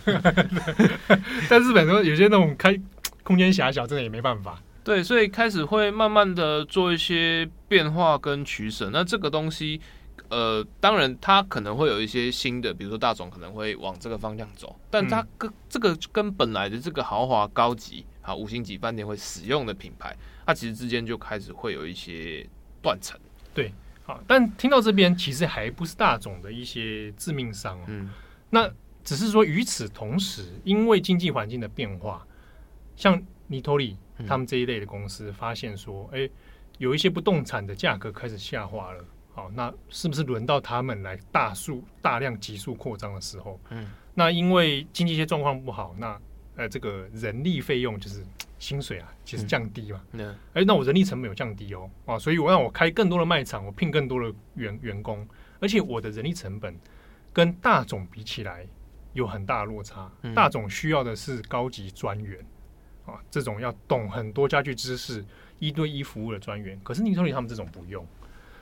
[1.49, 2.79] 但日本说有些那种开
[3.23, 4.63] 空间狭小，真的也没办法。
[4.85, 8.89] 对，所以开始会慢慢的做一些变化跟取舍。
[8.93, 9.81] 那这个东西，
[10.29, 22.47] 呃，当然它可能会有一些新的，比如说大总可能会往这个方向走，但它跟这个跟本来的这个豪华高级啊五星级饭店会使用的品牌，它其实之间就开始会有一些
[22.81, 23.19] 断层。
[23.53, 23.73] 对，
[24.05, 27.85] 好，但听到这边其实还不是大总的一些致命伤哦。
[27.89, 28.09] 嗯。
[28.51, 28.73] 那
[29.05, 32.27] 只是说，与此同时，因为经济环境的变化，
[32.97, 36.29] 像尼托利他们这一类的公司发现说，哎、
[36.79, 39.05] 有一些不动产的价格开始下滑了。
[39.33, 43.61] 好，那是不是轮到他们来大数大量急速扩张的时候？
[43.71, 46.19] 嗯，那因为经济一些状况不好，那
[46.57, 48.25] 呃，这个人力费用就是
[48.59, 50.01] 薪水啊，其实降低嘛。
[50.13, 50.31] 嗯。
[50.55, 55.29] 哎、欸，那我人力成本有降低哦，啊，所以我让我开更多的卖场，我聘更多的员员工，
[55.61, 56.75] 而且我的人力成本。
[57.37, 58.67] 跟大总比起来
[59.13, 60.11] 有很大的落差。
[60.35, 62.43] 大总需要的是高级专员
[63.05, 65.23] 啊，这种要懂很多家具知识、
[65.59, 66.81] 一对一服务的专员。
[66.83, 68.03] 可是尼托利他们这种不用，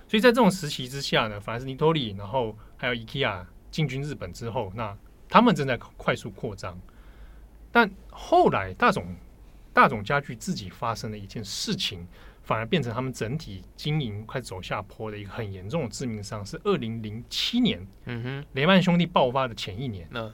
[0.08, 6.76] 所以在这种时期之下呢，反而是尼托利，然后还有 IKEA 进军日本之后，那他们正在快速扩张。
[7.70, 9.14] 但后来大总
[9.72, 12.04] 大总家具自己发生了一件事情。
[12.44, 20.30] 反而变成他们整体经营快走下坡的一个很严重的致命伤，是二零零七年，嗯哼，雷曼兄弟爆发的前一年，那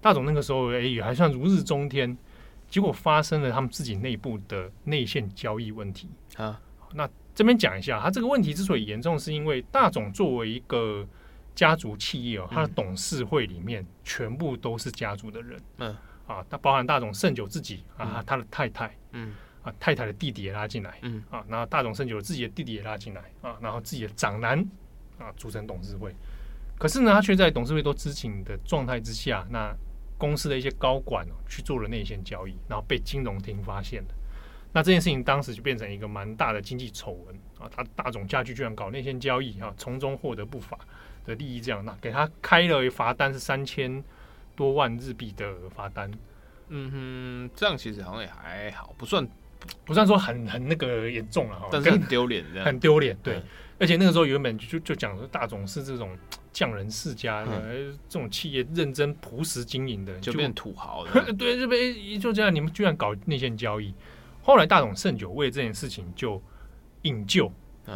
[0.00, 2.16] 大总那个时候哎也还算如日中天，
[2.68, 6.60] 结果发生了他们自己内部的内线交易问题啊。
[6.94, 11.06] 那这边讲一下，他这个问题之所以严重，是因为大总作为一个
[11.54, 15.96] 家族企业哦，他的董事会里面全部都是家族的人，嗯。
[16.26, 19.32] 啊，他包含大总胜久自己啊，他的太太，嗯。
[19.62, 24.58] 啊，太太的弟弟也拉进来，嗯，啊，然后大总胜久自己的弟弟也拉进来，啊，然后自己的长男
[25.18, 26.14] 啊组成董事会，
[26.78, 29.74] 可是呢，他却在董事会都知情的状态之下，那
[30.16, 34.08] 公司的一些高管哦去做了内线交易，然后被金融厅发现了，
[34.72, 40.78] 那这件事情当时就变成一个蛮大的经济丑闻啊，他大总家具居然搞内线交易啊，从中获得不法
[41.24, 44.02] 的利益，这样，那给他开了罚单是三千
[44.54, 46.10] 多万日币的罚单，
[46.68, 46.90] 嗯
[47.48, 49.28] 哼，这样其实好像也还好，不算。
[49.84, 53.16] 不算说很很那个严重了哈，但是很丢脸，很丢脸。
[53.22, 53.42] 对，
[53.78, 56.16] 而且那个时候原本就就讲说大总是这种
[56.52, 61.12] 匠人世家的，嗯、这种企业认真朴实经营的，就变土豪了。
[61.34, 63.94] 对，就被就这样，你们居然搞内线交易。
[64.42, 66.42] 后来大总盛久为这件事情就
[67.02, 67.52] 引咎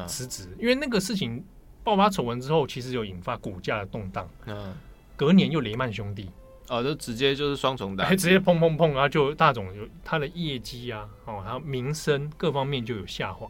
[0.07, 1.43] 辞职，因为那个事情
[1.83, 4.29] 爆发丑闻之后，其实有引发股价的动荡。
[4.47, 4.75] 嗯，
[5.17, 6.31] 隔年又雷曼兄弟，
[6.69, 13.49] 哦，就直接就是双重打， 直接砰砰砰，然后就大总有他的业绩啊，哦，然后名声各方面就有下滑。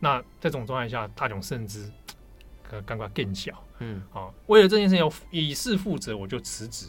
[0.00, 1.90] 那在这种状态下，大总甚至
[2.62, 3.52] 可尴尬更小。
[3.80, 6.86] 嗯，好，为了这件事情要以事负责，我就辞职，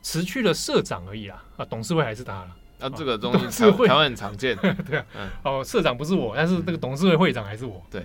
[0.00, 1.42] 辞去了社长而已啦。
[1.56, 2.56] 啊，董事会还是他了。
[2.80, 4.56] 啊，这个东西 台湾很常见。
[4.88, 5.06] 对啊，
[5.44, 7.80] 哦，社长不是我，但是那个董事会会长还是我。
[7.90, 8.04] 对，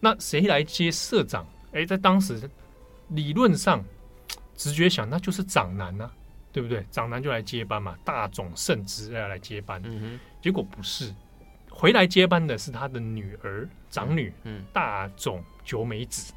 [0.00, 1.46] 那谁来接社长？
[1.72, 2.48] 哎，在当时
[3.08, 3.84] 理论上
[4.54, 6.10] 直觉想，那就是长男啊，
[6.52, 6.84] 对不对？
[6.90, 9.82] 长男就来接班嘛，大总圣之要来接班。
[10.40, 11.12] 结果不是，
[11.70, 16.32] 回来接班的是他的女儿长女，嗯，大总久美子。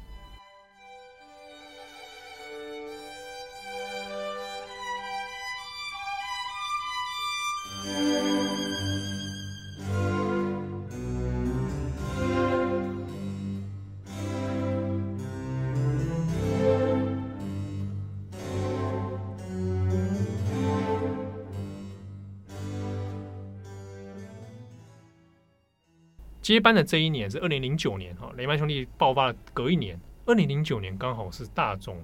[26.46, 32.00] 接班的这一年是二零零九年哈，雷曼兄弟爆发的隔一年，二零零九年刚好是大众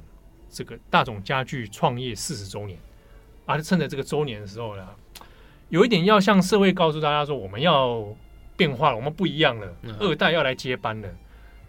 [0.51, 2.77] 这个大众家具创业四十周年，
[3.47, 4.85] 而、啊、趁着这个周年的时候呢，
[5.69, 8.05] 有一点要向社会告诉大家说，我们要
[8.57, 11.09] 变化了，我们不一样了，嗯、二代要来接班了，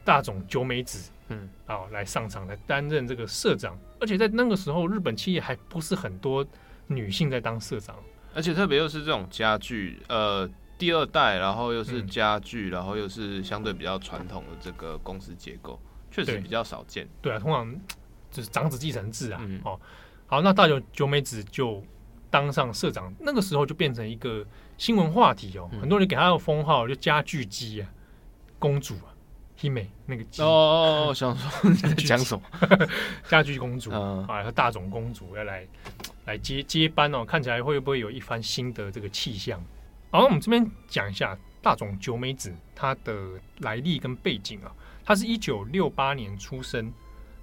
[0.03, 6.43] 大众久美子，嗯，啊，来上场来担任这个社长，而且在那个时候，日本企业还不是很多
[6.87, 7.95] 女性在当社长，
[8.33, 10.49] 而且特别又是这种家具，呃。
[10.83, 15.79] 第二代，然后又是家具，嗯、然后又是相对比较传统的这个公司结构，
[16.11, 17.07] 确实比较少见。
[17.21, 17.73] 对啊，通常
[18.29, 19.39] 就是长子继承制啊。
[19.45, 19.79] 嗯、哦，
[20.27, 21.81] 好，那大久久美子就
[22.29, 24.45] 当上社长，那个时候就变成一个
[24.77, 27.87] 新闻话题哦，嗯、很多人给他的封号就家具姬啊，
[28.59, 29.07] 公主啊
[29.57, 32.43] ，Hime 那个姬哦哦哦， 想说你在讲什么？
[33.29, 35.65] 家具公主、嗯、啊，和大总公主要来
[36.25, 39.63] 来接接班哦，看起来会不会有一番新的这个气象？
[40.13, 44.71] 好，我们这边讲一下大冢久美子她的来历跟背景啊。
[45.03, 46.93] 她是一九六八年出生，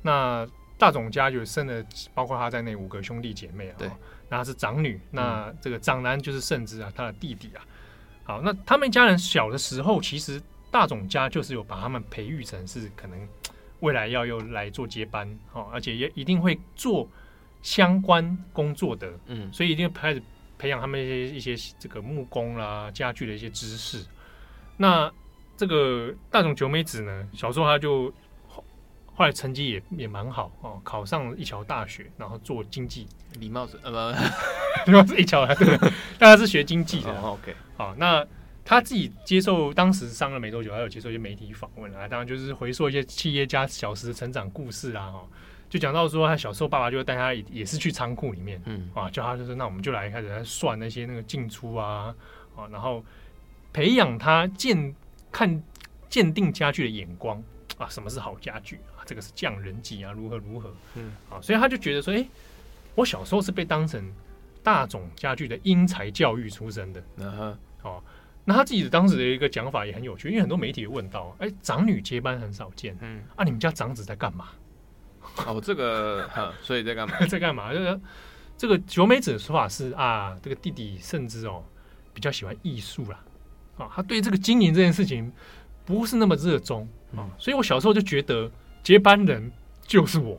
[0.03, 0.47] 那
[0.79, 3.75] 大冢家就生了包括她在内五个兄弟姐妹啊。
[3.77, 3.91] 对，
[4.29, 7.67] 那她是长女，那这个长男就是圣之啊，他的弟弟啊。
[8.23, 13.19] 好，那他们一家人小的时候，其实大冢家就是有把他们培育成是可能
[13.81, 17.09] 未来要又来做接班，哦，而且也一定会做
[17.63, 20.23] 相关工作的，嗯，所以一定开始。
[20.61, 24.05] 培养他们一些一些这个木工啦、家具的一些知识。
[24.77, 25.11] 那
[25.57, 28.13] 这个大冢久美子呢，小时候他就
[28.47, 28.63] 后
[29.15, 33.07] 后来成绩也也蛮好哦，考上一桥大学，然后做经济。
[33.39, 34.13] 礼貌是呃
[34.85, 35.79] 不， 礼貌是一桥对，
[36.19, 37.19] 但他是学经济的。
[37.23, 38.27] Oh, OK，好，那
[38.63, 45.27] 他自己接受当时上了没多久，还有接受一些媒体访问啊，当然就是回溯一些企业家小时的成长故事啊，哈。
[45.71, 48.91] 就讲到说，他小时候爸爸就会带他也是去仓库里面，嗯。
[48.93, 52.15] 啊，叫他就是那我们就来开始来算那些那个进出啊，
[52.55, 53.03] 啊，然后
[53.73, 54.95] 培养他鉴
[55.33, 55.63] 看
[56.09, 57.43] 鉴定家具的眼光。
[57.79, 59.01] 啊，什么是好家具啊？
[59.07, 61.13] 这个是匠人技啊，如何如何，嗯。
[61.31, 62.27] 啊，所以他就觉得说，哎，
[62.95, 64.13] 我小时候是被当成
[64.63, 68.03] 大总家具的英才教育出身的，嗯哼，哦，
[68.45, 73.23] 那他自己的当时的一个讲法也很有趣，因为很多媒体问到，哎，长女接班很少见，嗯。
[73.35, 74.49] 啊，你们家长子在干嘛？
[75.47, 77.15] 哦，这个哈，所以在干嘛？
[77.27, 77.73] 在干嘛？
[77.73, 78.01] 这个
[78.57, 81.63] 这个九美子的说法是啊，这个弟弟甚至哦
[82.13, 83.19] 比较喜欢艺术啦，
[83.79, 85.33] 啊，他对这个经营这件事情
[85.85, 86.83] 不是那么热衷
[87.15, 88.51] 啊，嗯、所以我小时候就觉得
[88.83, 89.51] 接班人
[89.87, 90.39] 就是我，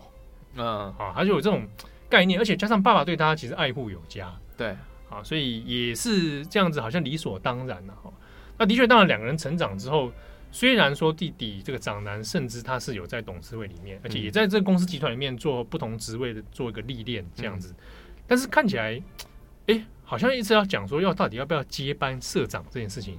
[0.56, 0.66] 嗯
[0.98, 1.68] 啊，他就有这种
[2.10, 4.76] 概念，而且加上爸爸对他其实爱护有加，对
[5.10, 8.12] 啊，所以也是这样子，好像理所当然了哈。
[8.58, 10.12] 那的确，当然两个人成长之后。
[10.52, 17.74] 虽然说弟弟这个长男甚至他是有在董事会里面，而且也在这个公司集团里面做不同职位的做一个历练这样子，
[18.28, 19.02] 但是看起来，
[19.68, 23.18] 哎，好像一直要讲说要到底要不要接班社长这件事情，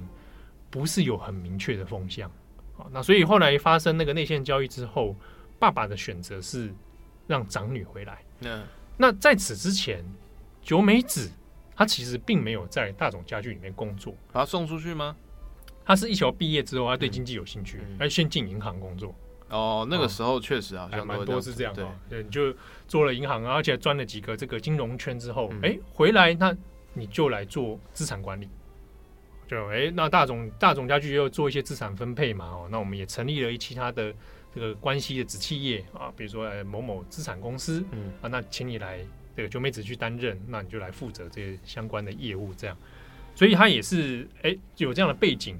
[0.69, 2.31] 不是有很明确的风向。
[2.75, 5.15] 好，那所以后来发生那个内线交易之后，
[5.57, 6.73] 爸爸的选择是
[7.25, 8.19] 让长女回来。
[8.39, 8.63] 那
[8.97, 10.05] 那在此之前，
[10.61, 11.31] 九美子
[11.75, 15.15] 她其实并没有在大总家具里面工作，把她送出去吗？
[15.85, 19.13] 他是一球毕业之后，他对经济有兴趣，他先进银行工作。
[19.49, 21.73] 哦，那个时候确实好像蛮多是这样。
[22.09, 22.51] 对，你就
[22.87, 26.55] 做了银行，而且钻了几个这个金融圈之后，哎，回来那
[26.93, 28.49] 你就来做资产管理。
[29.47, 32.45] 就哎，那大总大总家具又做一些资产分配嘛。
[32.45, 34.11] 哦，那我们也成立了一其他的
[34.55, 37.85] 这个关系的子企业啊，比如说某某资产公司。
[37.91, 42.75] 嗯啊，那请你来这个九妹子去担任，那你就来负责这些相关的业务，这样。
[43.35, 45.59] 所以他也是哎有这样的背景。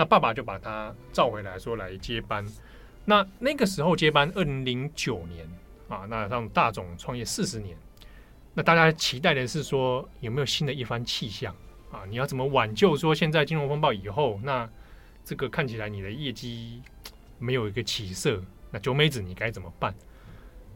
[0.00, 2.42] 那爸爸就把他召回来说来接班，
[3.04, 5.46] 那那个时候接班，二零零九年
[5.90, 7.76] 啊，那让大总创业四十年，
[8.54, 11.54] 那大家期待的是说有没有新的一番气象
[11.92, 12.00] 啊？
[12.08, 12.96] 你要怎么挽救？
[12.96, 14.66] 说现在金融风暴以后，那
[15.22, 16.80] 这个看起来你的业绩
[17.38, 19.94] 没有一个起色，那九美子你该怎么办？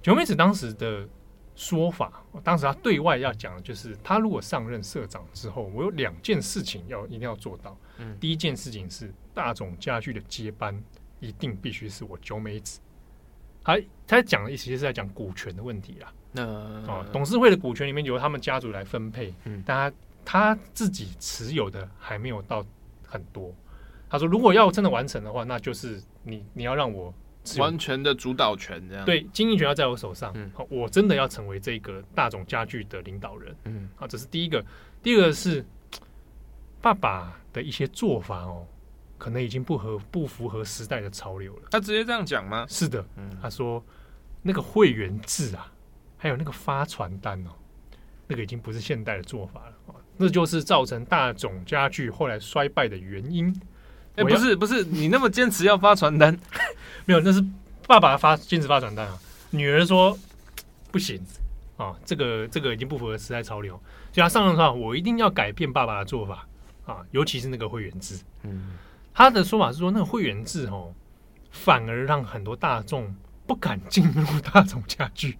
[0.02, 1.08] 九美子当时的
[1.54, 7.76] 说法，当时他对外要讲的就是，他如果上任社长之后，我有两件事情要一定要做到。
[7.98, 10.82] 嗯，第一件事情是大总家具的接班。
[11.20, 12.78] 一定必须是我九美子，
[13.62, 16.12] 他他讲的意思就是在讲股权的问题啦。
[16.32, 19.96] 那、呃、哦，董事会的股权里面由他们家族来分配，嗯，但他
[20.54, 22.62] 他自己持有的还没有到
[23.06, 23.54] 很多。
[24.10, 27.14] 他说，如果要真的完成的话，那就是你你要让我
[27.58, 30.32] 完全的主导权，这样对，经营权要在我手上。
[30.34, 33.56] 嗯，我真的要成为这个大众家具的领导人。
[33.64, 34.64] 嗯，好，这是第一个。
[35.02, 35.64] 第二个是
[36.80, 38.66] 爸爸的一些做法哦。
[39.16, 41.68] 可能已经不合不符合时代的潮流了。
[41.70, 42.66] 他直接这样讲吗？
[42.68, 43.82] 是的，嗯，他说
[44.42, 45.72] 那个会员制啊，
[46.18, 47.50] 还有那个发传单哦，
[48.26, 53.54] 那个已经不是现代的做法了啊，那就是造成大众家具后来衰败的原因。
[54.16, 56.38] 哎、欸，不是不是，你那么坚持要发传单，
[57.04, 57.44] 没有，那是
[57.86, 59.18] 爸爸发坚持发传单啊。
[59.50, 60.16] 女儿说
[60.90, 61.20] 不行
[61.76, 63.74] 啊，这个这个已经不符合时代潮流，
[64.12, 66.46] 所以他上任的话，我一定要改变爸爸的做法
[66.86, 68.72] 啊，尤其是那个会员制，嗯。
[69.16, 70.92] 他的说法是说，那个会员制哦，
[71.52, 73.14] 反而让很多大众
[73.46, 75.38] 不敢进入大众家具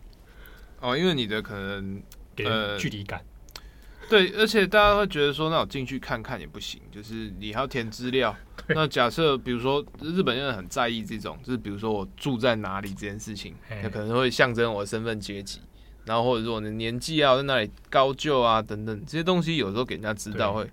[0.81, 2.01] 哦，因为你的可能
[2.37, 3.21] 给人距离感、
[3.55, 8.37] 呃，对，而且大家会觉得说，那我进去看看也不行，就是你还要填资料。
[8.69, 15.61] 那假设比如说日本人很在意这种，就是比如说我住在哪里这件事情，那可能会象征我的身份阶级，
[16.05, 20.69] 然后或者说我的年纪啊，在那里高就啊等等这些东西，有时候给人家知道会。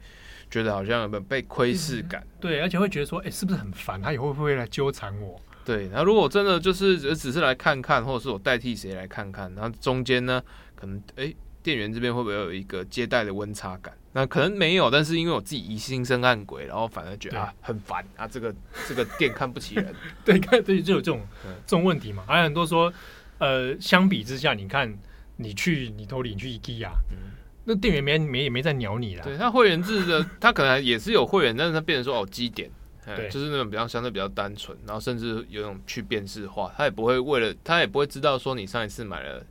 [0.52, 2.28] 觉得好像有没有被窥视感、嗯？
[2.42, 4.02] 对，而且会觉得说，哎、欸，是不是很烦？
[4.02, 5.40] 他以后会不会来纠缠我？
[5.64, 10.44] 对，然后如果真的就是只是来看看，或者是我代替谁来看看，然后中间呢，
[10.76, 13.94] 可能哎、欸，店员这边会不会有一个接待的温差感？
[14.14, 18.54] 那可能没有，但是因为我自己疑心生暗鬼，然后反而觉得啊很烦啊，这个
[18.88, 19.94] 这个店看不起人。
[20.26, 21.22] 对，看对就有这种
[21.66, 22.24] 这种问题嘛。
[22.28, 22.92] 还有很多说，
[23.38, 24.94] 呃，相比之下，你看
[25.38, 27.32] 你去你偷领去 IKEA 嗯。
[27.64, 29.24] 那店员没没也没在鸟你啦。
[29.24, 32.70] 对，他会员制的， 他可能也是有会员，但是他变成说哦，基点，
[33.06, 39.46] 对，就是那种比较相对比较单纯，然后甚至有种去辨识化，他也不会为了他也不会知道说你上一次买了这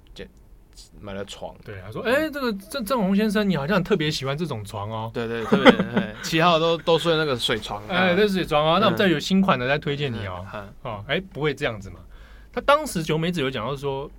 [1.00, 10.46] 买了床，对，他说哎、欸，这个郑郑红先生，你好像特别喜欢这种床哦，对对，特别七号都都睡那个水床，哎，这是水床啊，那我们再有新款的再推荐你哦，
[10.82, 12.00] 哦，哎，不会这样子嘛？
[12.52, 14.10] 他当时九美子有讲到说，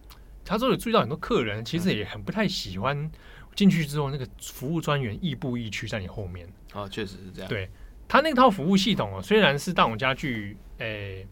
[0.43, 3.11] 他说有注意到很多客人其实也很不太喜欢。
[3.53, 7.49] 进去之后，那个服务专员亦步亦趋在你后面啊，确实是这样。
[7.49, 7.69] 对
[8.07, 11.27] 他那套服务系统哦，虽然是大总家具，哎、欸，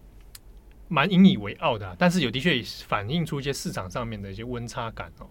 [0.89, 5.27] 蛮引以为傲的、啊，但是有的确也反映出一些市场上面的一些温差感哦。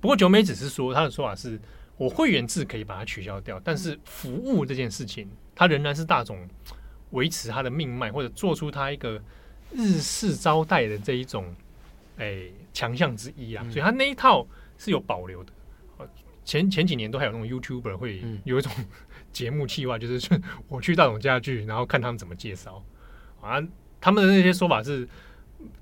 [0.00, 1.60] 不过九美只是说他的说法是，
[1.96, 6.48] 我会员制可以把它取消掉，但是服务这件事情，它仍然是大总
[7.10, 9.22] 维持它的命脉，或者做出它一个
[9.70, 11.54] 日式招待的这一种
[12.16, 14.46] 诶强、欸、项之一啊，所以他那一套
[14.76, 15.52] 是有保留的。
[16.44, 18.72] 前前几年都还有那种 YouTuber 会有一种
[19.32, 22.82] 节目企划，就是我去大总家具，然后看他们怎么介绍
[23.40, 23.62] 啊。
[24.02, 25.08] 他们的那些说法是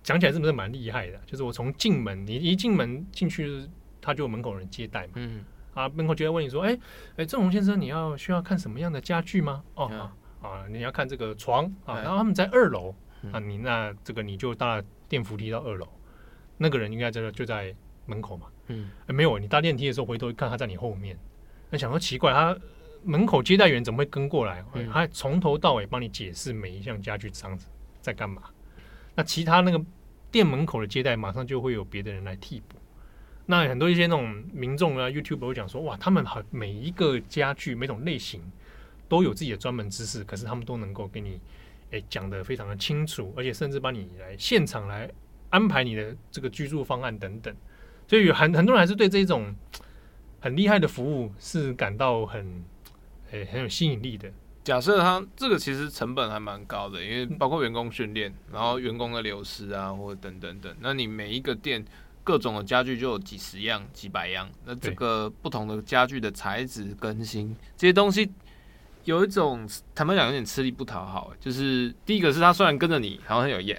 [0.03, 1.19] 讲起来是不是蛮厉害的？
[1.27, 3.67] 就是我从进门，你一进门进去，
[4.01, 5.15] 他就有门口人接待嘛。
[5.15, 5.43] 嗯
[5.73, 6.79] 啊，门口就会问你说：“哎
[7.17, 10.13] 哎，郑红先生，你要需要看什么样的家具吗？”哦啊，
[10.47, 11.95] 啊，你要看这个床啊。
[12.01, 12.95] 然后他们在二楼
[13.33, 15.89] 啊，你那这个你就搭电扶梯到二楼，
[16.59, 18.49] 那个人应该在就在门口嘛。
[18.67, 21.17] 嗯、欸，没有，你搭电梯的时候回头一看，他在你后面。
[21.71, 22.55] 那想说奇怪，他
[23.03, 24.63] 门口接待员怎么会跟过来？
[24.75, 27.67] 嗯、他从头到尾帮你解释每一项家具这样子
[28.01, 28.43] 在干嘛。
[29.15, 29.83] 那其他那个
[30.31, 32.77] 店门口的接待，马上就会有别的人来替补。
[33.47, 38.41] 那很多一些那种民众啊，YouTube 会讲说，哇，他们好每一个家具每种类型
[39.09, 41.41] 都有自己的专门知识，可是他们都能够给你
[41.91, 45.11] 诶讲得非常的清楚，而且甚至帮你来现场来
[45.49, 47.55] 安排你的这个居住方案等等。
[48.07, 49.53] 所以很很多人还是对这种
[50.41, 52.65] 很厉害的服务是感到很
[53.33, 54.31] 诶、很有吸引力的。
[54.63, 60.75] 假设他这个其实成本还蛮高的，因为包括员工训练，然后员工的流失啊，或者等等等。
[60.81, 61.83] 那你每一个店
[62.23, 68.31] 各种的家具就有几十样、几百样，那这个不同的家具的材质更新这些东西，
[69.05, 71.33] 有一种坦白讲有点吃力不讨好。
[71.41, 73.77] 就是第一个是他虽然跟着你，好像很有压，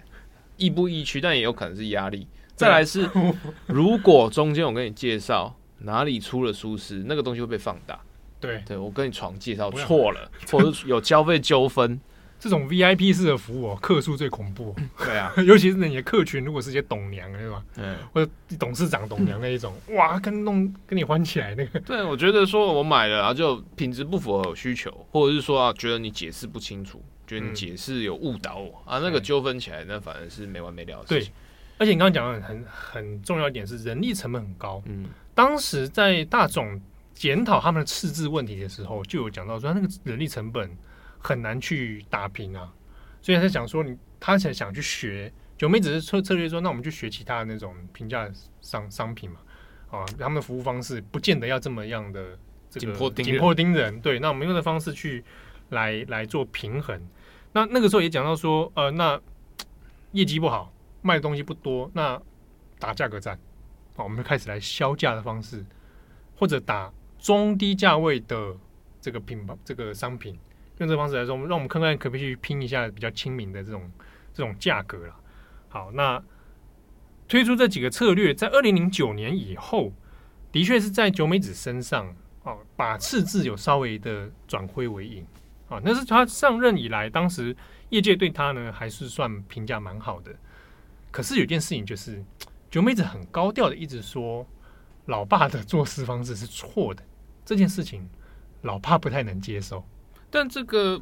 [0.58, 2.28] 亦步亦趋，但也有可能是压力。
[2.56, 3.08] 再来是，
[3.68, 8.00] 如果中间我跟你介绍哪里出了疏失，那个东西会被放大。
[8.42, 11.98] 对，对我跟你床介绍错了， 或者有交费纠纷，
[12.39, 14.76] 这种 VIP 式的服务，客数最恐怖。
[14.98, 17.64] 对啊， 尤其是你的客群，如果是些董娘，对吧？
[17.78, 21.80] 嗯，或者董事长、董娘那一种，哇，跟弄跟你欢起来那个。
[21.86, 31.32] 对，我觉得说我买了，然后就品质不符合我需求，或者是说啊，觉得你解释不清楚，觉得你解释有误导我、嗯、啊，那个纠纷起来，那反而是没完没了的事情。
[31.32, 31.34] 对，
[31.78, 34.82] 而且你刚刚讲的很很重要一点是人力成本很高。
[34.88, 36.82] 嗯，当时在大总
[37.14, 40.70] 检讨他们的赤字问题的时候，就有讲到说，那个人力成本
[41.20, 42.74] 很难去打平啊。
[43.22, 48.28] 所以他想说你，他想想去学九妹，只是策策略说，那我们去学其他的那种平价
[48.62, 49.39] 商商品嘛，
[49.91, 52.38] 啊，他们的服务方式不见得要这么样的
[52.70, 55.24] 这个紧迫盯人，对，那我们用的方式去
[55.70, 56.99] 来来做平衡。
[57.53, 59.22] 那那个时候也讲到说，呃，那
[60.14, 62.20] 业绩不好，卖的东西不多，那
[62.80, 63.38] 打价格战，
[63.95, 65.64] 好，我们就开始来销价的方式，
[66.36, 66.91] 或者打
[67.22, 68.54] 中低价位的
[69.00, 70.38] 这个品牌这个商品。
[70.80, 73.92] 用这方式来说，我们让我们看看可不可以去拼一下比较亲民的这种
[74.34, 75.16] 这种价格了。
[75.70, 76.22] 好，那
[77.28, 79.94] 推出这几个策略，在二零零九年以后，
[80.52, 82.08] 的确是在九美子身上
[82.44, 85.24] 啊，把赤字有稍微的转亏为盈
[85.70, 85.80] 啊。
[85.84, 87.56] 那是他上任以来，当时
[87.90, 90.34] 业界对他呢还是算评价蛮好的。
[91.12, 92.24] 可是有件事情就是，
[92.72, 94.48] 九美子很高调的一直说，
[95.06, 97.04] 老爸的做事方式是错的。
[97.46, 98.08] 这件事情，
[98.62, 99.84] 老爸不太能接受。
[100.30, 101.02] 但这个，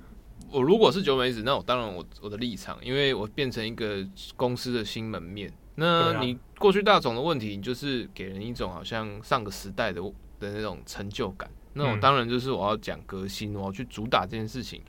[0.50, 5.52] 我如果是九美子，那我当然我我的立场，因为我变成一个公司的新门面。
[5.76, 10.02] 那你过去大总的问题，你就是给人一种好像上个时代的
[10.40, 11.50] 的那种成就感。
[11.74, 14.82] 那我当然就是我要讲革新，我要去主打这件事情，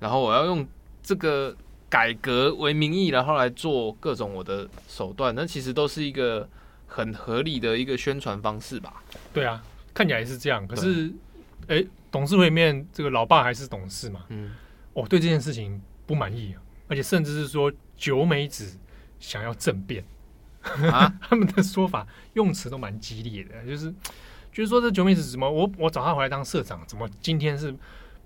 [0.00, 0.66] 然后我要用
[1.02, 1.56] 这个
[1.88, 5.34] 改革为名义，然后来做各种我的手段。
[5.34, 6.46] 那其实都是一个
[6.86, 9.02] 很合理的一个宣传方式吧？
[9.32, 9.62] 对啊，
[9.94, 10.66] 看起来是这样。
[10.66, 11.10] 可是，
[11.68, 11.84] 哎。
[12.14, 14.24] 董事会里面，这个老爸还是董事嘛？
[14.28, 14.52] 嗯，
[14.92, 16.54] 哦，对这件事情不满意，
[16.86, 18.78] 而且甚至是说九美子
[19.18, 20.04] 想要政变
[20.92, 23.92] 啊， 他们的说法用词都蛮激烈的，就是
[24.52, 27.74] 就是说这九美子怎么我我找他回来当社长，怎么今天是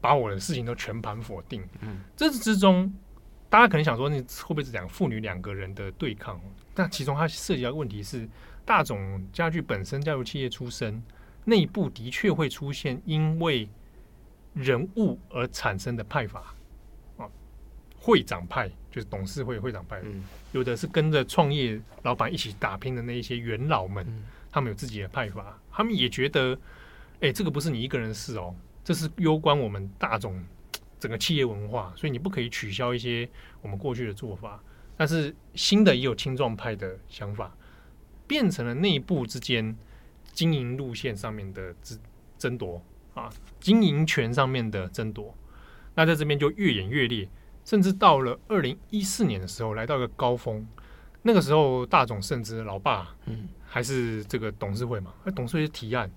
[0.03, 1.67] 把我的事情都全盘否定？
[1.81, 2.93] 嗯，这之中
[3.49, 6.39] 大家可能想说，你会不会是讲父女两个人的对抗？
[6.75, 8.29] 但其中它涉及到问题是，
[8.67, 11.03] 大总家具本身家族企业出身，
[11.49, 13.67] 内部的确会出现因为
[14.53, 16.55] 人物而产生的派法
[17.17, 17.27] 啊，
[17.97, 20.23] 会长派就是董事会会长派，嗯，
[20.53, 26.59] 有的是跟着创业老板一起打拼的那一些元老们，嗯，他们有自己的派法，他们也觉得，
[27.21, 30.39] 哎，这个不是你一个人的事哦，这是攸关我们大众
[31.01, 33.27] 整个企业文化，所以你不可以取消一些
[33.63, 34.63] 我们过去的做法。
[34.97, 37.57] 但是新的也有青壮派的想法，
[38.27, 39.77] 变成了内部之间
[40.39, 41.99] 经营路线上面的争
[42.39, 42.81] 争夺。
[43.15, 43.29] 啊，
[43.59, 45.35] 经营权上面的争夺，
[45.97, 47.29] 那在这边就越演越烈，
[47.65, 50.65] 甚至到了二零一四年的时候，来到一个高峰。
[51.23, 56.09] 那个时候，大总甚至老爸，嗯，还是这个董事会嘛，那董事会提案，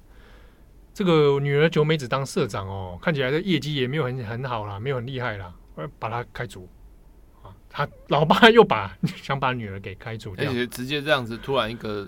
[0.94, 5.52] 这个女儿九美子当社长哦，看起来的业绩也没有很很好啦，没有很厉害啦，
[5.98, 6.70] 把他开除。
[7.42, 12.08] 啊，他老爸又把 想把女儿给开除掉，而且直接这样子，突然一个。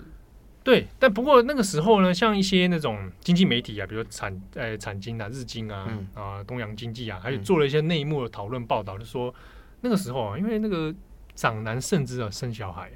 [0.64, 9.32] 对，但不过那个时候呢，像一些那种经济媒体啊，比如产呃产经啊、日经啊、嗯、啊东洋经济啊，还有做了一些内幕的讨论报道，就说
[9.82, 10.92] 那个时候啊，因为那个
[11.34, 12.90] 长男甚至啊生小孩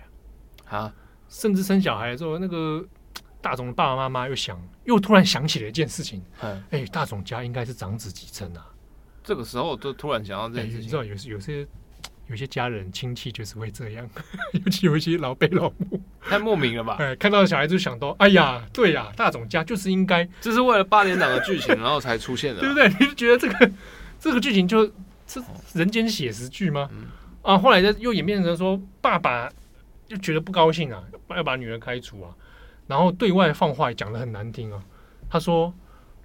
[0.66, 0.94] 啊，啊，
[1.28, 2.82] 甚至生小孩的时候，那个
[3.42, 8.66] 大总的爸爸妈妈又想，又突然想起了一件事情，哎、欸，大总家应该是长子继承啊，
[9.22, 11.68] 这个时候就突然想到这件事情，欸、你知道有有些。
[12.28, 14.08] 有些家人亲戚就是会这样，
[14.52, 16.96] 尤其有一些老辈老母，太莫名了吧？
[17.00, 22.88] 哎，看到小孩就想到，哎呀，对呀，大总家就是应该， 这是为了八点档的剧情，然后才出现的，对不对？
[23.00, 23.70] 你就觉得这个
[24.20, 24.86] 这个剧情就
[25.26, 25.42] 这
[25.74, 26.88] 人间写实剧吗？
[26.92, 27.06] 嗯、
[27.42, 29.50] 啊，后来又演变成说，爸爸
[30.06, 32.30] 就觉得不高兴啊，要把女儿开除啊，
[32.86, 34.82] 然后对外放话讲的很难听啊，
[35.30, 35.72] 他说。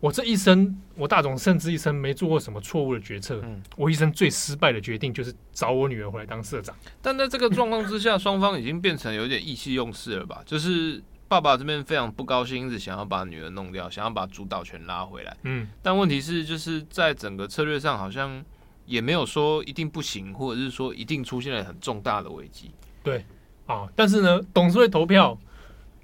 [0.04, 3.40] 我这一生，我大总甚至一生没做过什么错误的决策。
[3.42, 6.76] 嗯，我一生最失败的决定就是找我女儿回来当社长。
[7.02, 10.44] 但在这个状况之下，双方已经变成有点意气用事了吧？
[10.46, 15.38] 就是爸爸这边非常不高兴，一直想要把女儿弄掉，想要把主导权拉回来。
[15.44, 18.44] 嗯，但问题是，就是在整个策略上，好像
[18.86, 22.72] 也没有说一定不行，或者是说一定出现了很重大的危机。
[23.02, 23.26] 对，
[23.68, 25.40] 啊，但是呢，董事会投票，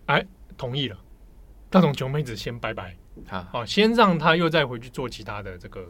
[0.05, 0.25] 哎，
[0.57, 0.97] 同意了，
[1.69, 2.95] 大总九妹子先拜拜。
[3.28, 5.86] 好，先让他又再回去做其他的这个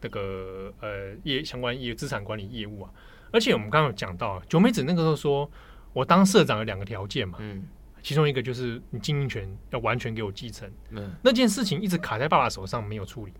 [0.00, 2.90] 这个呃业相关业资产管理业务啊。
[3.32, 5.50] 而且我们刚刚有讲到，九美子那个时候说，
[5.92, 7.66] 我当社长有两个条件嘛，嗯，
[8.02, 13.32] 其中一个就是你经营权要完全给我继承，嗯，那件事情一直卡在爸爸手上没有处理，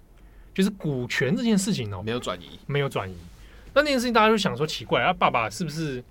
[0.53, 3.14] 就是股权这件事情哦，没有转移，没有转移。
[3.72, 6.03] 那那件事情大家就想说奇怪，啊，爸爸是不是？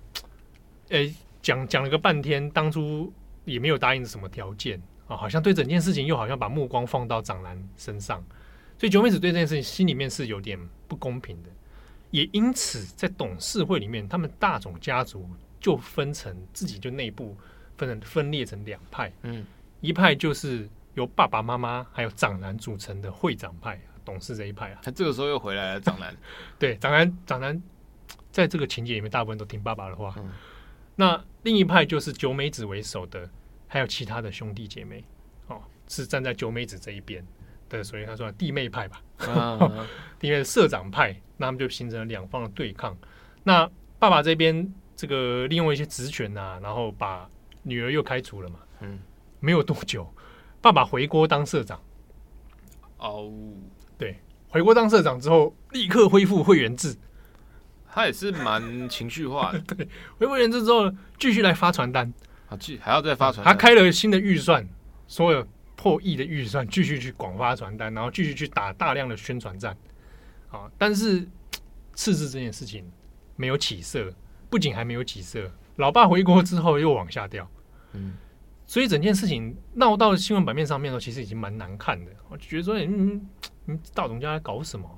[0.90, 1.12] 哎，
[1.42, 3.12] 讲讲了个半天，当初
[3.44, 8.22] 也没有答应什么条件啊，好像对整件事情又好像把目光放到长男身上，
[8.78, 11.48] 所以九美子对这件事情心里面是有点不公平的，
[12.10, 15.28] 也因此在董事会里面，他们大总家族
[15.60, 17.36] 就分成自己就内部
[17.76, 19.44] 分成分裂成两派，嗯，
[19.80, 23.80] 一派就是由爸爸妈妈还有长男组成的会长派。
[24.06, 25.80] 董事这一派啊，他这个时候又回来了。
[25.80, 26.14] 长男，
[26.58, 27.62] 对，长男，长男，
[28.30, 30.14] 在这个情节里面，大部分都听爸爸的话。
[30.18, 30.30] 嗯、
[30.94, 33.26] 那另一派就是九美子为首的，
[33.74, 35.04] 还有其他的兄弟姐妹，
[35.48, 37.26] 哦，是站在九美子这一边
[37.68, 39.02] 的，所以他说弟妹派吧。
[39.18, 39.58] 啊、
[40.20, 42.96] 弟妹的社长派，那他们就形成了两方的对抗。
[43.42, 43.68] 那
[43.98, 47.28] 爸爸这边这个利用一些职权啊，然后把
[47.64, 48.60] 女儿又开除了嘛。
[48.78, 49.00] 嗯，
[49.40, 50.08] 没有多久，
[50.60, 51.82] 爸爸回国当社长。
[52.98, 53.32] 哦。
[53.98, 54.16] 对，
[54.50, 56.96] 回国当社长之后，立刻恢复会员制。
[57.90, 59.58] 他也是蛮情绪化的。
[59.74, 62.14] 对，恢复会员制之后，继续来发传单。
[62.48, 63.52] 啊，继还要再发传单。
[63.52, 64.66] 他开了新的预算，
[65.06, 69.76] 所有破亿的预算，继续去广发传单，然后继续去打大量的宣传战。
[70.50, 71.26] 啊，但是
[71.94, 72.84] 赤字这件事情
[73.36, 74.12] 没有起色，
[74.48, 77.48] 不仅还没有起色，老爸回国之后又往下掉。
[77.92, 78.14] 嗯。
[78.66, 82.10] 所以整件事情闹到新闻版面上面的时候，其实已经蛮难看的。
[82.30, 83.20] 我觉得说，嗯，
[83.66, 84.88] 嗯，大总家在搞什么？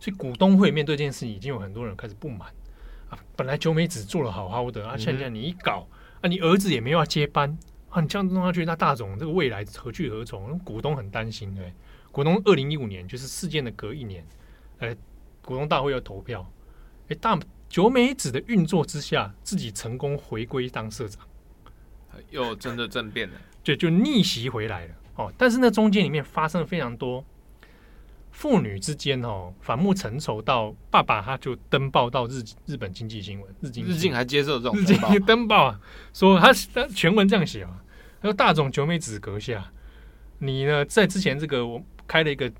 [0.00, 2.48] 所以股东会面对这件事情，已经有很多人开始不满
[3.10, 3.18] 啊。
[3.36, 5.86] 本来九美子做的好好的啊，现在你一搞
[6.22, 7.58] 啊，你儿子也没有要接班
[7.90, 10.58] 啊，你这样弄下去，那大总这个未来何去何从？
[10.60, 11.72] 股东很担心，对。
[12.10, 14.24] 股东二零一五年就是事件的隔一年，
[14.78, 14.96] 哎，
[15.44, 16.50] 股东大会要投票，
[17.08, 21.26] 哎，大九美子的运作之下，自己成功回归当社长。
[22.30, 25.32] 又真的政变了，对就逆袭回来了哦。
[25.38, 27.24] 但是那中间里面发生了非常多
[28.32, 35.80] 父女之间哦反目成仇，到爸爸他就登报到日日本经济新闻，日经日经还接受这种日经登报啊，
[36.12, 37.80] 说他他全文这样写啊，
[38.20, 39.70] 他说大总九美子阁下，
[40.38, 42.50] 你呢在之前这个我开了一个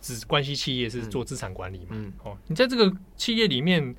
[0.00, 3.94] 子关系企业是做资产管理嘛，嗯，哦，你在这个企业里面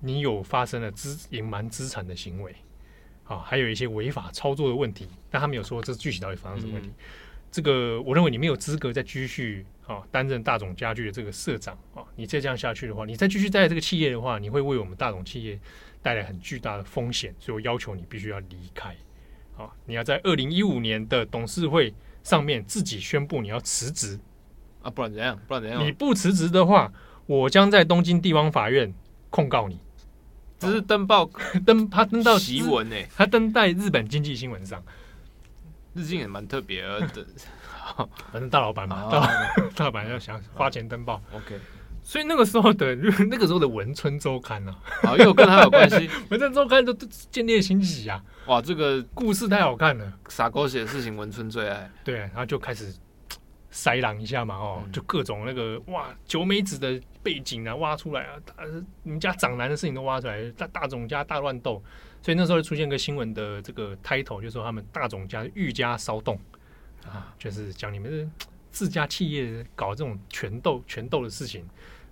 [0.00, 2.54] 你有发生了资隐瞒资产的行为。
[3.24, 6.88] 啊、哦，还有一些违法操作的问题，但他没有说这具体到底发生什么问题。
[6.88, 6.94] 嗯、
[7.50, 15.58] 这个我认为你没有资格再继续啊担任大总家具的这个社长啊、哦，你再这样下去的话，你再继续在这个企业的话，你会为我们大总企业
[16.02, 18.90] 带来很巨大的风险，所以我要求你必须要离开。
[19.56, 21.92] 啊、哦，你要在二零一五年的董事会
[22.22, 24.18] 上面自己宣布你要辞职
[24.82, 25.40] 啊，不然怎样？
[25.48, 25.84] 不然怎样？
[25.84, 26.92] 你不辞职的话，
[27.26, 28.92] 我将在东京地方法院
[29.30, 29.80] 控告你。
[30.60, 31.30] 只是登报
[31.64, 34.82] 登，他登到新闻呢，他登在日本经济新闻上，
[35.98, 37.26] 日经也蛮特别的，
[38.32, 39.08] 反正大老板嘛，
[39.74, 41.58] 大老板要想花钱登报，OK，
[42.02, 42.94] 所以那个时候的
[43.28, 46.92] 那个时候的文春周刊呢，啊，又跟他有关系，文春周刊都
[47.30, 52.94] 见猎心喜啊，哇，这个故事太好看了，傻狗写的事情文春最爱，对，然后就开始。
[53.70, 58.54] 塞狼一下嘛，哦，就各种那个哇，九美子的背景啊挖出来啊，大
[59.02, 61.80] 你们家长男的事情都挖出来，大大总家大乱斗，
[62.22, 66.38] 所以那时候就出现个新闻的这个 title，就是说他们大总家愈加骚动
[67.06, 68.28] 啊，就是讲你们是
[68.70, 71.64] 自家企业搞这种权斗权斗的事情。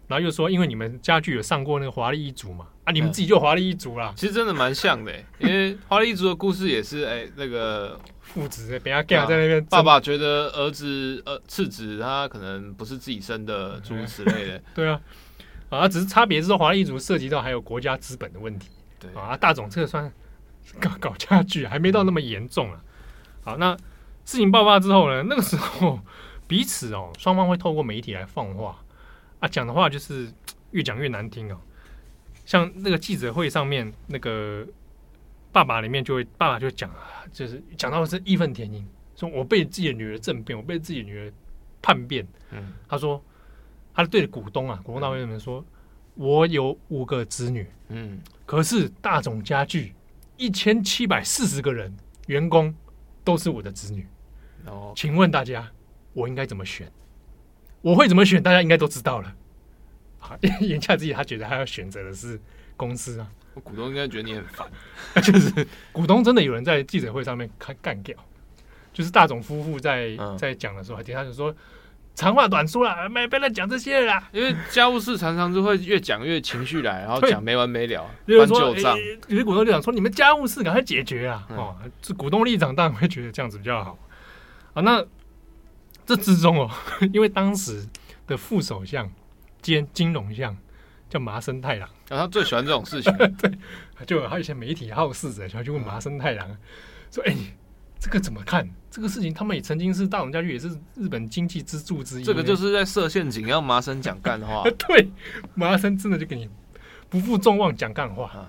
[0.09, 4.15] 然后又说，因为你们家具有上过那个华丽一族嘛，啊，你们自己就华丽一族啦。
[4.17, 14.63] 其实真的蛮像的，因为华丽一族的故事也是，哎，那个父子被他干在那边， 爸爸觉得儿子呃次子他可能不是自己生的，诸如此类的。
[14.77, 15.01] 对啊，
[15.71, 18.69] 啊，只是差别是说华丽一族涉及到还有国家资本的问题。
[18.99, 20.13] 对啊，大总这个算
[20.81, 22.83] 搞搞家具，还没到那么严重啊。
[23.45, 23.77] 好，那
[24.25, 26.01] 事情爆发之后呢，那个时候
[26.49, 28.83] 彼此哦，双方会透过媒体来放话。
[29.39, 30.33] 啊，讲的话就是
[30.71, 31.59] 越讲越难听哦。
[32.45, 34.67] 像那个记者会上面，那个
[35.53, 38.85] 爸爸里面就会，爸爸就讲啊，就是讲到的是义愤填膺，
[39.15, 41.33] 说我被自己的女儿政变，我被自己的女儿
[41.83, 42.27] 叛变。
[42.51, 43.23] 嗯，他说，
[43.93, 45.65] 他对着股东啊，股东大会里面说，
[46.17, 49.95] 我有五个子女，嗯，可是大总家具
[50.37, 51.95] 一千七百四十个人
[52.27, 52.75] 员工
[53.23, 54.07] 都是我的子女。
[54.67, 55.71] 哦，请问大家，
[56.13, 56.91] 我应该怎么选？
[57.83, 58.43] 我会怎么选？
[58.43, 59.33] 大家应该都知道了。
[60.19, 62.41] 好， 言下之意，他觉得他要选择的是
[62.77, 63.31] 公司啊。
[63.63, 64.69] 股东应该觉得你很烦，
[65.23, 68.17] 就是股东真的有人在记者会上面开干掉，
[68.93, 71.55] 就是大总夫妇在、嗯、在讲的时候，还听他就说
[72.17, 74.29] 长话短说了，没别人讲这些了啦。
[74.33, 78.99] 因为家务事常常就会越讲越情绪来，然后讲没完没了，翻旧账。
[79.29, 81.47] 有些股东就想说，你们家务事赶快解决啊！
[81.51, 83.97] 嗯、哦，这股东立场当然会觉得这样子比较好。
[84.75, 85.05] 啊，那。
[86.09, 86.71] 这之中哦，
[87.13, 87.85] 因为当时
[88.29, 89.11] 的副首相
[89.61, 90.57] 兼金融相
[91.11, 91.89] 叫麻生太郎。
[92.09, 93.13] 然后、啊、他最喜欢这种事情，
[93.43, 93.51] 对，
[94.07, 96.57] 就还有一些媒体好事者，然后就问麻生太郎
[97.11, 97.57] 说：“哎、欸，
[97.99, 98.69] 这个怎么看？
[98.91, 102.25] 这个事情他们也曾经是大塚家具，也是日本经济支柱之一。
[102.25, 104.63] 这个就是在设陷阱，让麻生讲干话。
[104.89, 105.11] 对，
[105.55, 106.49] 麻生真的就给你
[107.09, 108.25] 不负众望讲干话。
[108.25, 108.49] 啊、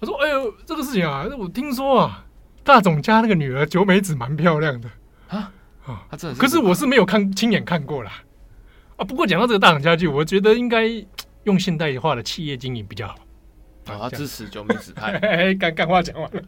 [0.00, 2.24] 他说：‘哎呦，这个事情啊，我听说啊，
[2.62, 4.88] 大总家那个女儿九美子蛮漂亮的
[5.28, 5.52] 啊
[5.84, 6.40] 啊，他真的是。
[6.40, 8.22] 可是我是没有看亲眼看过啦。
[8.96, 9.04] 啊。
[9.04, 11.04] 不过讲到这个大塚家具，我觉得应该。
[11.46, 13.14] 用现代化的企业经营比较好，
[13.86, 15.12] 啊，他支持九美子派。
[15.26, 16.42] 哎干干话讲完了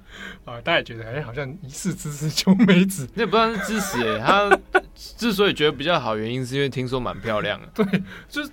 [0.45, 4.19] 啊，大家也觉得哎，好像疑似支持九美子，那也不算是支持哎。
[4.19, 4.59] 他
[4.95, 7.69] 之所以觉得比较好，原因是因为听说蛮漂亮的。
[7.75, 8.51] 对，就是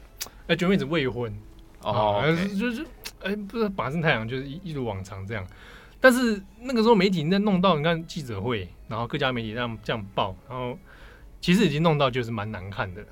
[0.48, 1.34] 哎，久美子未婚
[1.82, 2.24] 哦，
[2.58, 2.86] 就是
[3.24, 5.46] 哎，不是把正太阳，就是一一如往常这样。
[6.00, 10.78] 但是那个时候媒体在弄到，你看记者会，然后各家媒体这样这样报，然后
[11.42, 13.04] 其实已经弄到就是蛮难看的。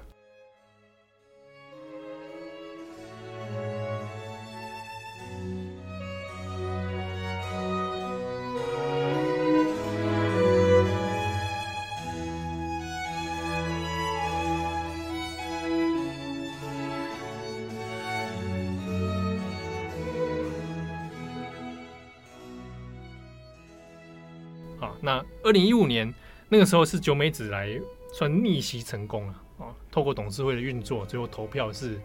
[25.05, 26.11] 那二零一五年
[26.47, 27.77] 那个时候是久美子来
[28.13, 29.75] 算逆袭成功了啊！
[29.91, 31.99] 透过董事会的运作，最后投票是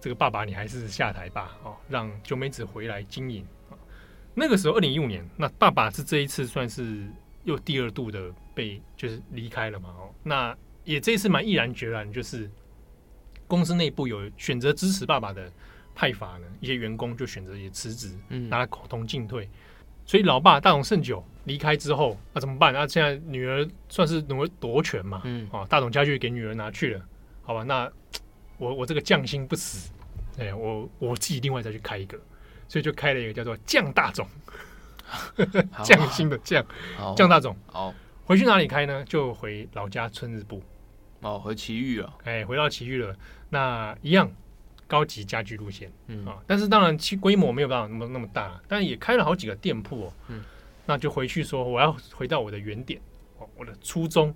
[0.00, 3.76] 这个爸爸你还是下台吧哦，让久美子回来经营啊。
[4.32, 7.06] 那个时候二零一五年，那爸爸是这一次算是
[7.44, 10.14] 又第二度的被就是离开了嘛哦。
[10.22, 12.50] 那也这一次蛮毅然决然，就是
[13.46, 15.52] 公司内部有选择支持爸爸的
[15.94, 19.46] 派阀呢，一些员工就选择也辞职，嗯，拿来口同进退。
[20.10, 22.72] 所以老爸大董胜久离开之后，那、啊、怎么办？
[22.72, 25.22] 那、啊、现在女儿算是夺夺权嘛？
[25.22, 27.00] 嗯，啊，大董家具给女儿拿去了，
[27.42, 27.62] 好吧？
[27.62, 27.88] 那
[28.58, 29.92] 我我这个匠心不死，
[30.36, 32.18] 哎，我我自己另外再去开一个，
[32.66, 34.26] 所以就开了一个叫做匠大总，
[35.84, 36.66] 匠心 的匠，
[37.16, 37.56] 匠大总。
[37.66, 37.94] 好，
[38.24, 39.04] 回去哪里开呢？
[39.04, 40.60] 就回老家春日部。
[41.20, 42.12] 哦，回奇遇了。
[42.24, 43.14] 哎，回到奇遇了，
[43.48, 44.28] 那一样。
[44.90, 46.26] 高级家具路线，嗯。
[46.26, 50.42] 啊，但是当然其规模没有办法那么那么大，但也开了好几个店铺哦，嗯，
[50.86, 53.00] 那就回去说我要回到我的原点
[53.38, 54.34] 哦，我的初衷，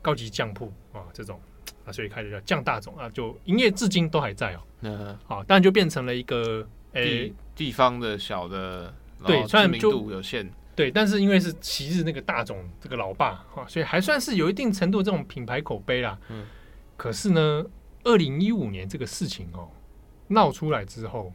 [0.00, 1.40] 高级匠铺啊这种。
[1.84, 8.92] 啊，所以开始叫匠大总啊，就营业至今都还在哦，嗯，好，但就变成了一个诶地，地方的小的，
[9.24, 16.44] 对，虽然知名度有限，对，但是因为是昔日那个大总这个老爸啊，所以还算是有一定程度这种品牌口碑啦，嗯，
[16.96, 17.64] 可是呢，
[18.02, 19.68] 二零一五年这个事情哦。
[20.28, 21.32] 闹出来之后，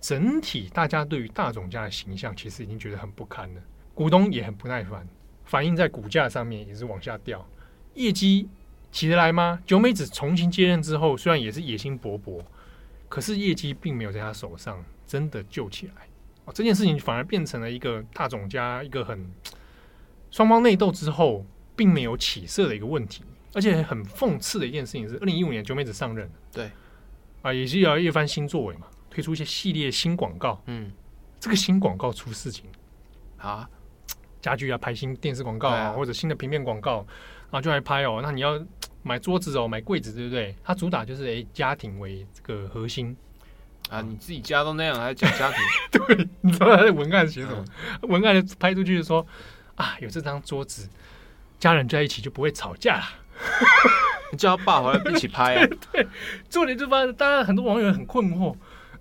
[0.00, 3.60] 整体大家对于大总家的形象其实已经觉得很不堪了，
[3.94, 5.06] 股东也很不耐烦，
[5.44, 7.46] 反映在股价上面也是往下掉，
[7.94, 8.48] 业绩
[8.92, 9.60] 起得来吗？
[9.64, 12.42] 九美子重新接任之后，虽然也是野心勃勃，
[13.08, 16.08] 可是业绩并没有在他手上真的救起来，
[16.44, 19.30] 哦，这件事情反而变成了一个大总家一个很
[20.30, 23.22] 双方内斗之后并没有起色的一个问题，
[23.54, 26.70] 而且很讽刺的一件事情是，二零一五年九美子上任，对。
[27.44, 30.58] 啊，也是要一番新作为嘛，推出一些系列新广告。
[30.64, 30.90] 嗯，
[31.38, 32.64] 这个新广告出事情
[33.36, 33.68] 啊，
[34.40, 37.06] 家具要拍新电视广告啊，或者新的平面广告，
[37.50, 38.20] 然后就来拍哦。
[38.22, 38.58] 那你要
[39.04, 40.56] 买桌子哦，买柜子，对不对？
[40.64, 43.14] 它主打就是诶，家庭为这个核心
[43.90, 44.00] 啊。
[44.00, 45.58] 你自己家都那样，还讲家庭？
[45.92, 47.62] 对，你知道他的文案写什么？
[48.00, 49.26] 嗯、 文案拍出去就说
[49.74, 50.88] 啊，有这张桌子，
[51.58, 53.04] 家人在一起就不会吵架了。
[54.34, 55.68] 你叫他爸回来一起拍啊！
[55.92, 56.06] 对，
[56.50, 58.54] 重点就发现，大家很多网友很困惑。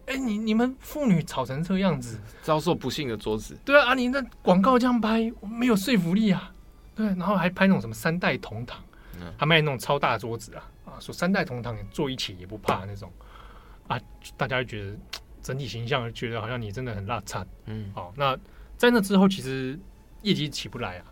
[0.05, 3.57] 哎，你你们妇女吵成这个样子，遭受不幸的桌子。
[3.65, 6.51] 对啊，啊，你那广告这样拍没有说服力啊。
[6.93, 8.79] 对，然后还拍那种什么三代同堂，
[9.37, 13.11] 还卖那种超大桌子啊啊，说三代同堂坐一起也不怕那种
[13.87, 13.99] 啊，
[14.37, 14.95] 大家就觉得
[15.41, 17.43] 整体形象觉得好像你真的很邋遢。
[17.65, 18.37] 嗯，好，那
[18.77, 19.79] 在那之后其实
[20.21, 21.05] 业绩起不来啊。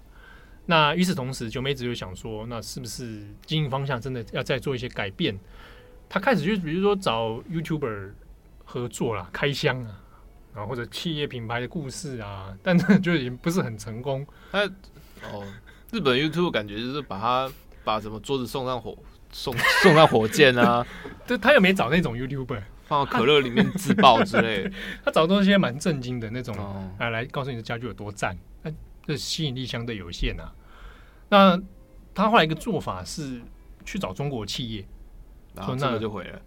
[0.72, 5.38] 那与此同时，九妹子就想说，那是不是经营方向真的要再做一些改变？
[6.08, 8.12] 他开始就比如说找 YouTuber
[8.64, 10.00] 合作啦，开箱啊，
[10.56, 14.26] 然后或者企业品牌的故事啊，但是就已经不是很成功。
[14.50, 14.64] 他
[15.24, 15.46] 哦，
[15.92, 17.52] 日本 YouTube 感觉就是把他
[17.84, 18.98] 把什么桌子送上火，
[19.30, 19.54] 送
[19.84, 20.88] 送上火箭啊，
[21.28, 24.72] 对，他又没找那种 YouTuber 放到可乐里面自爆之类的，
[25.04, 28.38] 他找东西蛮震惊的那种，哦、啊，来告诉你的家具有多赞。
[29.06, 30.54] 这吸引力相对有限啊。
[31.32, 31.58] 那
[32.14, 33.42] 他后来一个做法是
[33.86, 34.86] 去找中国企业，
[35.56, 36.42] 然后那个就毁了。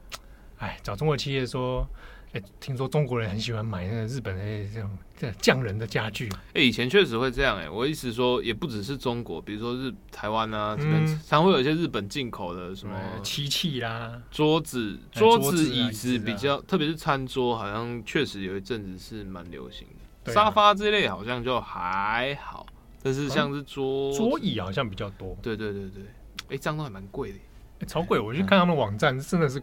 [0.58, 1.88] 哎，找中国企业说，
[2.32, 4.42] 哎，听说中国人很喜欢买那个日本的
[4.74, 6.28] 这种这匠人的家具。
[6.52, 7.56] 哎，以前确实会这样。
[7.56, 19.88] 哎，我意思说，也不只是中国，比如说日台湾啊，这边常会有一些日本进口的什么漆器啦、桌子、桌子、椅子，比较特别是餐桌，好像确实有一阵子是蛮流行
[20.24, 20.32] 的。
[20.32, 22.63] 沙发之类好像就还好，
[23.04, 25.36] 但是像是桌桌椅好像比较多。
[25.40, 26.02] 对对对对，
[26.48, 27.32] 哎，这样都还蛮贵
[27.78, 28.18] 的，超贵！
[28.18, 29.62] 我去看他们网站，真的是。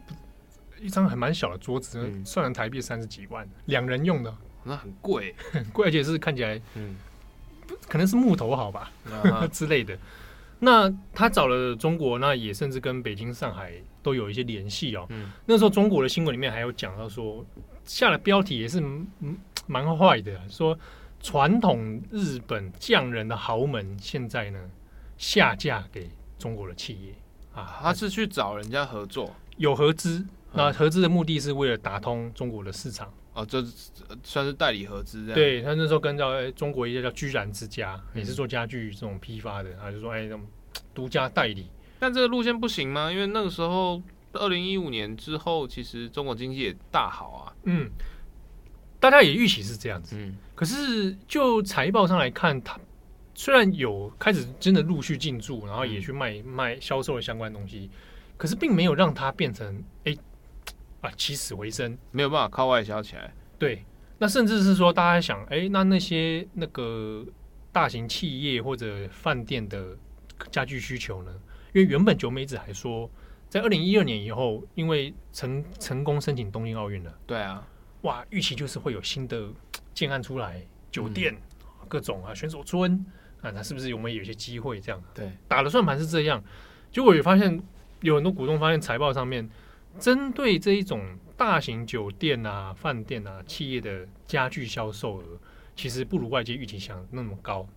[0.84, 4.36] 一张还蛮小的桌子，嗯、算了台币三十几万，两人用的，
[4.66, 6.96] 那很贵，很贵，而且是看起来，嗯，
[7.88, 9.96] 可能是木头好吧、啊、 之类的。
[10.58, 15.06] 那他找了中国，那也甚至跟北京、上海都有一些联系哦。
[15.10, 17.46] 嗯、那时候中国的新闻里面还有讲到说，
[17.86, 18.82] 下了标题也是
[19.68, 20.76] 蛮坏的，说
[21.22, 24.69] 传统日本匠人的豪门现在呢
[25.17, 27.13] 下嫁给中国的企业
[27.53, 30.26] 啊，他是去找人家合作，有合资。
[30.53, 33.63] 那合资的目的是为了打通中国的市场哦，这
[34.22, 35.36] 算是代理合资这样。
[35.36, 40.41] 对，他那时候跟着中国一家叫居然之家，也是做家具这种批发的，他就说哎，那种
[40.93, 41.69] 独家代理。
[41.99, 43.09] 但这个路线不行吗？
[43.09, 44.01] 因为那个时候
[44.34, 47.53] 二零一五年之后，其实中国经济也大好啊。
[47.63, 47.89] 嗯，
[49.02, 50.16] 大家也预期是这样子。
[50.18, 52.80] 嗯，可是就财报上来看，它
[53.36, 57.89] 虽然有开始真的陆续进驻，然后也去卖卖销售的相关东西，
[58.38, 60.16] 可是并没有让它变成哎。
[61.02, 63.34] 啊，起死回生没有办法靠外销起来。
[63.58, 63.84] 对，
[64.20, 67.26] 那甚至是说，大家想，哎，那那些那个
[67.72, 69.97] 大型企业或者饭店的
[70.52, 71.32] 家具需求呢？
[71.74, 73.10] 因为原本九美子还说，
[73.49, 77.12] 在二零一二年以后，因为成成功申请东京奥运了。
[77.26, 77.68] 对啊，
[78.02, 79.49] 哇，预期就是会有新的
[79.93, 83.06] 建案出来，酒店、嗯、各种啊，选手村
[83.41, 85.04] 啊，那是不是我们有些机会这样？
[85.14, 86.43] 对，打的算盘是这样，
[86.91, 87.62] 结果也发现
[88.02, 89.49] 有很多股东发现财报上面。
[89.99, 95.38] 针对这一种大型酒店啊、饭店啊企业的家具销售额，
[95.76, 97.68] 其实不如外界预期想那么高。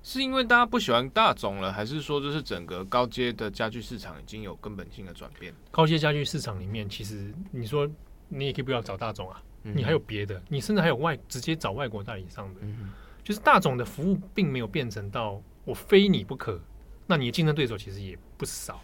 [0.00, 5.52] 是因为大家不喜欢大众了，还是说就是整个高阶的家具市场已经有根本性的转变？
[5.72, 7.90] 高阶家具市场里面，其实你说
[8.28, 9.42] 你也可以不要找大众啊，
[9.72, 12.92] 你还有别的，你甚至还有外直接找外国代理商的，嗯、
[13.22, 16.60] 就是大众的服务并没有变成到我非你不可，
[17.06, 18.80] 那你的竞争对手其实也不少。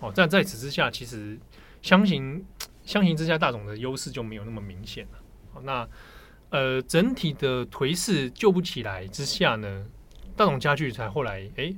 [0.00, 1.38] 哦，但在此之下，其实。
[1.82, 2.44] 相形
[2.82, 5.18] 相形之下，大众的优势就没有那么明显了。
[5.52, 5.88] 好，那
[6.50, 9.86] 呃，整体的颓势救不起来之下呢，
[10.34, 11.76] 大众家具才后来哎、欸，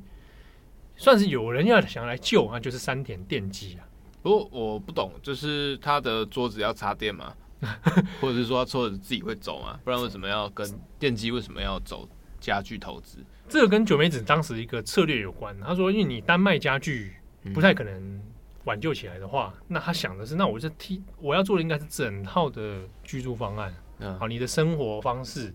[0.96, 3.84] 算是有人要想来救啊，就是山田电机啊。
[4.22, 7.34] 不过我不懂，就是他的桌子要插电吗？
[8.20, 9.78] 或者是说他桌子自己会走嘛？
[9.84, 11.30] 不然为什么要跟电机？
[11.30, 12.08] 为什么要走
[12.40, 13.18] 家具投资？
[13.48, 15.58] 这个跟九美子当时一个策略有关。
[15.60, 17.14] 他说，因为你单卖家具
[17.54, 18.20] 不太可能。
[18.64, 23.74] 挽救起来的话，那他想的是，那我这替我要做的应该是整套的居住方案。
[24.00, 25.48] 嗯，好，你的生活方式，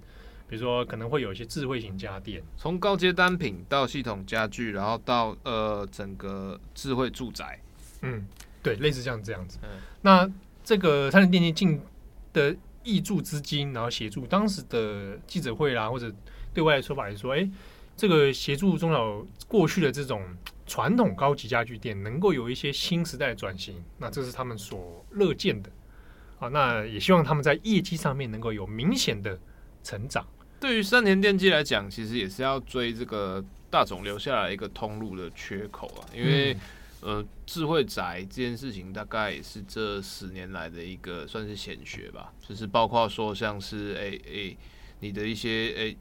[0.47, 7.59] 比如说可能会有一些智慧型家电，从高阶单品到系统家具，然后到呃整个智慧住宅。
[8.01, 8.25] 嗯，
[8.63, 9.59] 对，类似像这样子。
[9.61, 9.69] 嗯，
[10.01, 10.27] 那
[10.63, 11.79] 这个三菱电机进
[12.33, 12.53] 的
[12.83, 16.11] 挹注资金，然后协助当时的记者会啦，或者
[16.53, 17.51] 对外的说法来说，哎、欸，
[17.95, 20.21] 这个协助中小过去的这种。
[20.65, 25.69] 传统高级家具店能够有一些新时代的转型，那这是他们所乐见的。
[26.37, 29.37] 好，那也希望他们在业绩上面能够有明显的
[29.83, 30.25] 成长。
[30.61, 36.07] 对于三田电机来讲，其实也是要追这个大总留下来一个通路的缺口啊。
[36.15, 36.59] 因为、嗯、
[37.03, 44.57] 呃，智慧宅这件事情大概也是这十年来的一个算是显学吧，就是包括说像是诶诶、
[45.01, 45.97] 你的一些诶、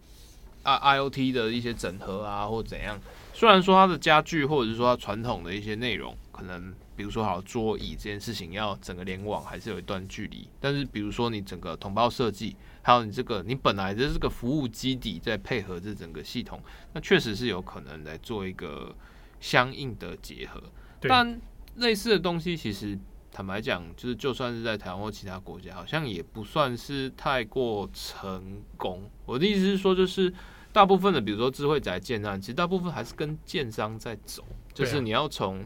[0.62, 3.00] 欸、I IoT 的一些整合啊，或怎样。
[3.34, 18.94] 虽然说它的家具或者是说它传统的一些内容，可能比如说好桌椅这件事情要整个联网还是有一段距离，但是比如说你整个统包设计，还有你这个你本来的这个服务基底在配合这整个系统，那确实是有可能来做一个
[19.40, 20.62] 相应的结合。
[21.02, 21.38] 对但
[21.76, 22.98] 类似的东西其实
[23.30, 29.02] 坦白讲，就是就算是在台湾或其他国家，好像也不算是太过成功。
[29.26, 30.32] 我的意思是说，就是。
[30.74, 34.42] 大部分的，比如说智慧宅建案，其实大部分还是跟建商在走，
[34.72, 35.62] 就是你要从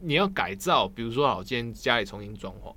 [0.00, 2.74] 你要改造，比如说好，今天家里重新装潢，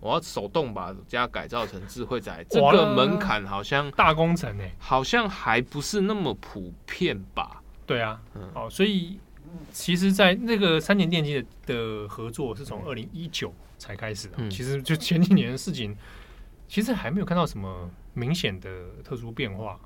[0.00, 7.62] 我要手动把家改造成智慧宅，这个门槛好像大工程哎，好像还不是那么普遍吧？
[7.86, 9.20] 对啊，嗯，哦，所以
[9.72, 15.96] 其实，在那个三年电机的的合作是从二零一九才开始的，嗯，其实就前几年的事情，
[16.68, 19.78] 其实还没有看到什么明显的特殊变化。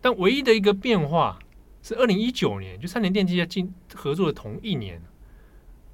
[0.00, 1.38] 但唯一的一个变化
[1.82, 5.00] 是，二零一九年就三年电机在进合作的同一年，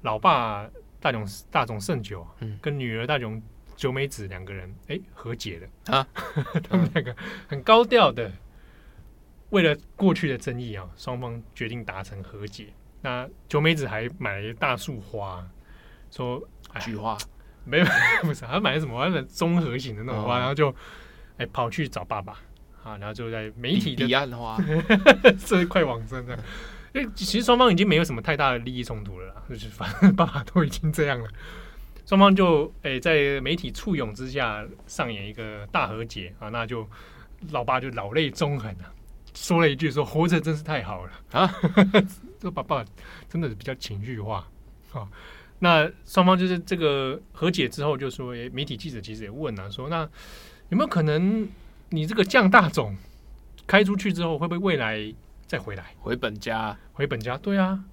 [0.01, 2.27] 老爸大冢大冢胜久，
[2.61, 3.41] 跟女儿大冢
[3.75, 5.95] 久美子两个人哎、欸、和解了。
[5.97, 6.07] 啊，
[6.69, 7.15] 他们两个
[7.47, 8.31] 很高调的
[9.49, 12.67] 为了过去的争议啊，双方决定达成和解。
[13.03, 15.45] 那九美子还买了一大束花，
[16.09, 16.41] 说
[16.79, 17.15] 菊花
[17.65, 17.85] 没有
[18.23, 19.05] 不是，他买了什么？
[19.05, 20.69] 他的综合型的那种花，然后就
[21.37, 22.33] 哎、欸、跑去找爸爸
[22.83, 24.57] 啊，然后就在媒体的彼岸花，
[25.45, 26.39] 这一块往生的。
[26.93, 31.29] 因为其实双方已经没有什么太大的利益冲突了啦，就是反正爸爸都已经这样了，
[32.05, 36.87] 双方就诶、欸、在媒体簇拥之下上演一个大和解啊，那就
[37.51, 38.93] 老爸就老泪纵横啊，
[39.33, 41.11] 说了一句说活着真是太好了。
[41.31, 41.53] 啊，
[42.39, 42.85] 这爸爸
[43.29, 44.47] 真的是比较情绪化
[44.93, 45.07] 啊。
[45.59, 50.01] 那双方就是这个和解之后就说，媒体记者其实也问啊，说那
[50.69, 51.47] 有没有可能
[51.89, 52.95] 你这个降大总
[53.65, 55.13] 开出去之后会不会未来？
[55.45, 57.83] 再回来，回本家，回本家，对啊，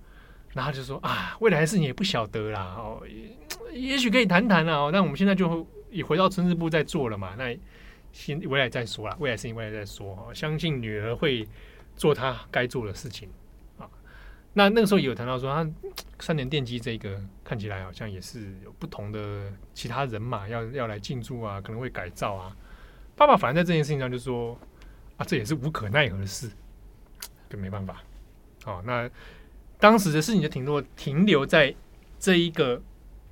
[0.54, 3.02] 然后就说啊，未来的事情也不晓得啦，哦，
[3.70, 7.54] 也，也许可以谈谈啊，那我们现在就也回到村支部在做了嘛，那
[8.12, 11.46] 先未来再说啦，未来事情未来再说，相信女儿会
[11.96, 13.28] 做她该做的事情
[13.78, 13.88] 啊。
[14.52, 15.70] 那那个时候有谈到说，他
[16.18, 22.56] 三年电机这个看起来好像也是有不同的其他人马要要来进驻啊，可能会改造啊。
[23.16, 24.58] 爸爸反正在这件事情上就说
[25.16, 26.50] 啊，这也是无可奈何的事。
[27.50, 28.00] 就没办法，
[28.62, 29.10] 好，那
[29.80, 31.74] 当时的事情就停落停留在
[32.16, 32.80] 这一个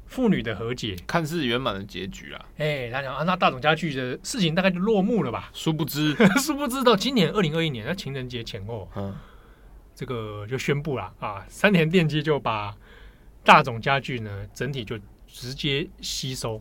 [0.09, 2.45] 父女的和解，看似圆满的结局啊。
[2.57, 5.51] 哎，他讲啊，那大总家具的事情大概就落幕了吧？
[5.53, 9.15] 殊不知， 殊不知到今年二零二一年，那情人节前后，嗯，
[9.95, 12.75] 这个就宣布了啊，三田电机就把
[13.45, 16.61] 大总家具呢整体就直接吸收，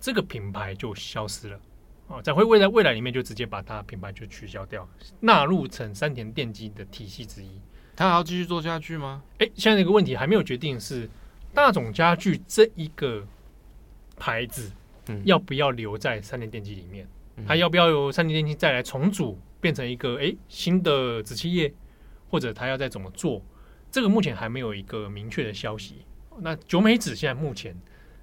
[0.00, 1.60] 这个品牌就消失了。
[2.08, 4.86] 哦，在会未来未来里面就直接把它品牌就取消掉，
[5.20, 7.60] 纳入成三田电机的体系之一。
[7.94, 9.22] 他还要继续做下去吗？
[9.38, 11.08] 哎，现在这个问题还没有决定是
[11.54, 13.26] 大总家具这一个
[14.16, 14.70] 牌子，
[15.08, 17.06] 嗯，要不要留在三菱电机里面？
[17.46, 21.72] 他要不要由三菱电机再来重组，变成一个哎新的子企业，
[22.28, 23.42] 或者它要再怎么做？
[23.90, 26.04] 这个目前还没有一个明确的消息。
[26.40, 27.76] 那九美子现在目前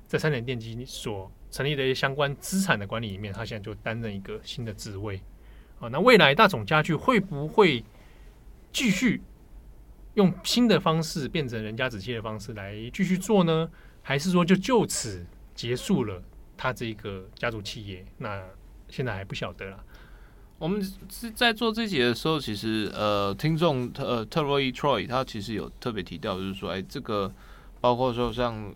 [0.07, 1.31] 在三联电机所。
[1.51, 5.19] 成立的一些相关资产的管理里面，它现在就担任一个新的职位
[5.79, 5.87] 啊。
[5.87, 7.83] 那未来大总家具会不会
[8.71, 9.19] 继续
[10.19, 13.69] 用新的方式变成人家子企业的方式来继续做呢？
[14.01, 16.21] 还是说就就此结束了
[16.57, 18.05] 他这个家族企业？
[18.17, 18.43] 那
[18.89, 19.81] 现在还不晓得了。
[20.57, 27.33] 我们是在做这节的时候，其实呃，听众呃特洛伊 Troy 他其实有特别提到，就是说，哎，这个
[27.79, 28.75] 包括说像。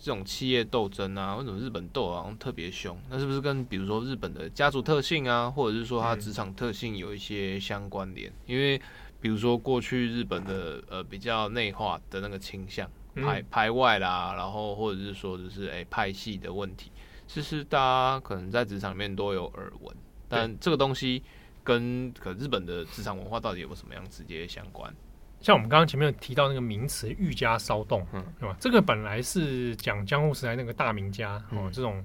[0.00, 2.96] 这种企业斗争啊，为什么日本斗啊特别凶？
[3.10, 8.32] 那是不是跟比如说日本的家族特性啊，或者是说他职场特性有一些相关联？
[8.46, 8.80] 因为
[9.20, 16.90] 比如说过去日本的呃比较内化的那个倾向，排排外啦，然后或者是说就是哎、欸、派系的问题，
[17.26, 19.96] 其实大家可能在职场里面都有耳闻，
[20.28, 21.22] 但这个东西
[21.64, 24.94] 跟可日本的职场文化到底有没有什么样直接相关？
[25.40, 28.56] 像我们刚刚前面有提到那个名词“御家骚动”，嗯，对吧？
[28.58, 32.04] 这个本来是讲江户时代那个大名家哦、嗯，这种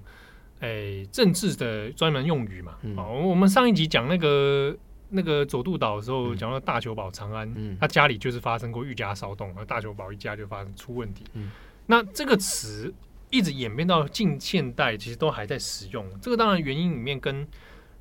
[0.59, 2.77] 诶、欸、政治的专门用语嘛。
[2.83, 4.77] 嗯、哦，我们上一集讲那个
[5.13, 11.23] 那个佐渡岛的时候，讲、嗯、到大久保长安、嗯，他家里就是发生过御家骚动，而大久保一家就发生出问题。
[11.33, 11.51] 嗯，
[11.85, 12.93] 那这个词
[13.29, 16.05] 一直演变到近现代，其实都还在使用。
[16.19, 17.47] 这个当然原因里面跟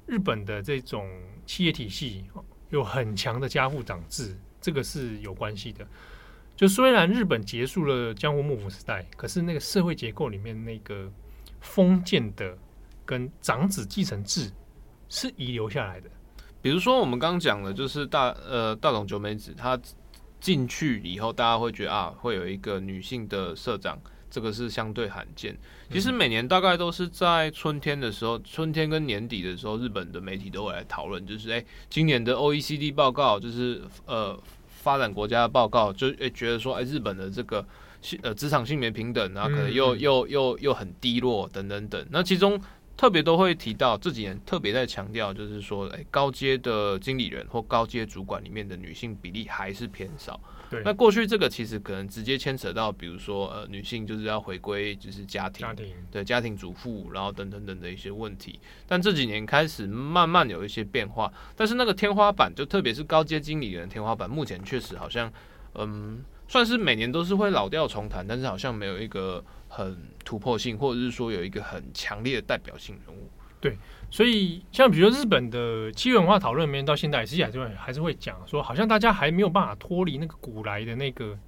[0.06, 1.08] 日本的这种
[1.44, 2.24] 企业体系
[2.70, 4.36] 有很强的家父长制。
[4.64, 5.84] 这个是有关系的，
[6.54, 11.10] 就虽然日本结束了江户幕府时代，可是那个社会结构里面那个
[11.60, 12.56] 封建的
[13.04, 14.52] 跟长子继承制
[15.08, 16.08] 是遗留下来的。
[16.62, 19.78] 比如说我们刚刚讲的，就是大呃大董九美子，她
[20.40, 24.00] 进去以后，大家会觉得啊，会有一个女性的社长。
[24.34, 25.54] 这个是相对罕见。
[25.90, 34.34] 其实每年大概都是在春天的时候，春天跟年底的时候，日本的媒体都会来讨论，就是诶，今年的 OECD 报告，就是呃
[34.68, 37.62] 发展国家的报告，就诶觉得说，诶日本的这个
[38.00, 42.06] 性呃职场性别平等，然后可能又又又又很低落等等等。
[42.10, 42.58] 那其中
[42.96, 50.38] 特别都会提到这几年特别在强调，就是说，诶高阶的经理人或高阶主管里面的女性比例还是偏少。
[50.70, 58.58] 对那过去这个其实可能直接牵扯到，比如说呃，女性就是要回归就是家庭，家庭对家庭主妇，然后等等等的一些问题。
[58.86, 65.30] 但这几年开始慢慢有一些变化，但是那个天花板，就特别是高阶经理人的天花板，目前确实好像
[65.74, 73.30] 嗯，算是每年都是会老调重弹，但是好像没有一个很突破性，或者是说有一个很强烈的代表性人物。
[73.58, 73.78] 对。
[74.10, 81.38] 所以，像比如说日本的企业文化讨论里面，到现在其实还是会还是会讲说，好像大家还没有办法脱离那个古来的那个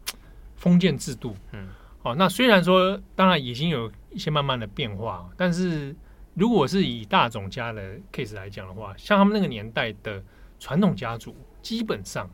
[0.57, 1.37] 封建制度。
[1.53, 1.68] 嗯，
[2.03, 5.95] 哦，那虽然说，当然已经有一些慢慢的变化，但是
[6.33, 10.25] 如果是以大总家的 case 来讲的话，像他们那个年代的
[10.59, 12.31] 传统家族，基本上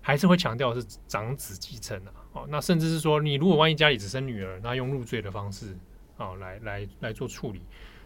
[0.00, 2.19] 还是会强调是长子继承啊。
[2.32, 5.76] 哦，那甚至是说，你如果万一家里只生女儿，那用入赘的方式，
[6.16, 7.60] 哦，来来来做处理。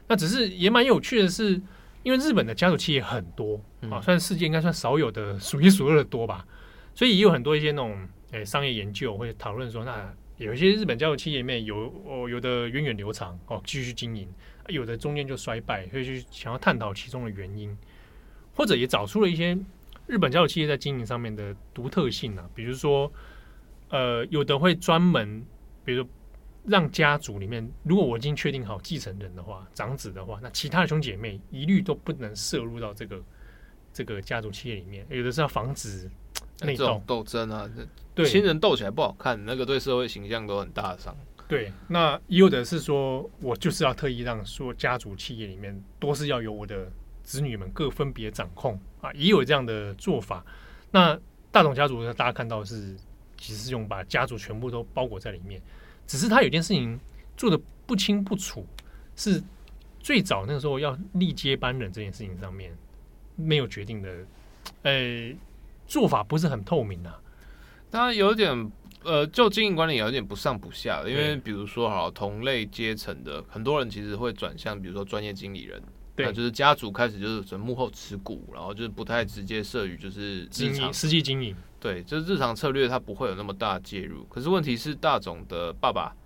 [0.08, 1.60] 那只是也蛮有趣的是，
[2.02, 3.60] 因为日本的家族企业很多
[3.90, 6.46] 啊，算是世界应该算少有的数一数二的多吧，
[6.94, 7.96] 所以也有很多一些那种
[8.32, 10.14] 诶商业研究会讨论说那。
[10.36, 14.26] 有一些日本家族企业里面有哦，有的源远流长哦，继续经营；
[14.66, 17.78] 有的中间就衰败，所以去想要探讨其中的原因，
[18.52, 19.56] 或者也找出了一些
[20.08, 22.50] 日本家族企业在经营上面的独特性啊。
[22.52, 23.10] 比如说，
[23.94, 25.40] 呃，有的会专门，
[25.84, 26.10] 比如说
[26.66, 33.22] 让家族里面，如果我已经确定好继承人的话，长子的话，那其他的兄姐妹一律都不能摄入到这个
[33.92, 35.06] 这个家族企业里面。
[35.10, 36.10] 有的是要防止。
[36.60, 37.70] 那这种斗争啊，
[38.16, 41.16] 对亲人斗起来不好看，那个对社会形象都很大的伤。
[41.46, 46.90] 对，那也有的是说，我就是要特意让说家族企业里面都是要由我的
[47.22, 50.44] 子女们各分别掌控啊，也有这样的做法。
[50.90, 51.16] 那
[51.52, 52.96] 大董家族呢，大家看到是
[53.44, 55.60] 其实是用把家族全部都包裹在里面，
[56.06, 56.98] 只是他有件事情
[57.36, 58.66] 做的不清不楚，
[59.16, 59.42] 是
[60.00, 62.74] 最早那个时候要立接班人这件事情上面
[63.36, 64.10] 没有决定的，
[64.82, 65.36] 诶、欸。
[65.86, 67.20] 做法不是很透明啊，
[67.90, 68.72] 当然有点
[69.02, 75.82] 呃，就经营管理有点不上不下的，因为比如说哈同类阶层的很多人其实会转向，比如说专业经理人，
[76.16, 81.54] 对，就是家族开始就是从幕后持股，然后就是不太直接涉于就是经营实际经营，
[81.84, 84.24] 对，就是日常策略它不会有那么大介入。
[84.24, 86.16] 可是问题是大总的爸爸，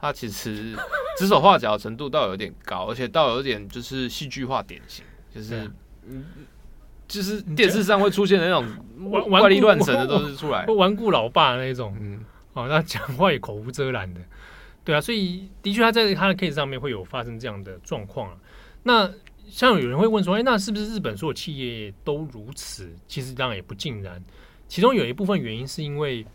[0.00, 0.76] 他其实
[1.16, 5.70] 指手画脚的程度倒有点高，而且倒有点就是戏剧化典型，就是
[6.08, 6.24] 嗯。
[7.08, 8.66] 就是电视上会出现的那种
[9.30, 12.18] 怪力乱神的都是出来， 顽固老爸那种，嗯，
[12.54, 14.20] 哦，那讲话也口无遮拦的，
[14.82, 18.36] 对啊，所以的确他在他的 case 上面会有发生这样的状况啊。
[18.82, 19.08] 那
[19.48, 22.92] 像有人会问说，哎，那是不是日本所有企业都如此？
[23.06, 24.20] 其实当然也不尽然，
[24.68, 26.26] 其中有一部分原因是因为。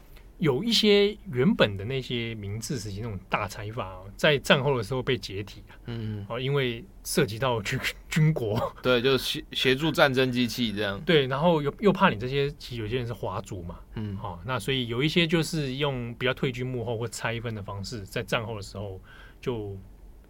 [0.41, 7.79] 有一些原本的那些明治时期那种大财阀，在战后的时候被解体啊，嗯，哦，因为涉及到军
[8.09, 18.99] 军国， 对，就协协助战争机器这样，对，然后又又怕你这些，其实有些人是华族嘛，嗯，好，那所以有一些就是用比较退居幕后或拆分的方式，在战后的时候
[19.39, 19.77] 就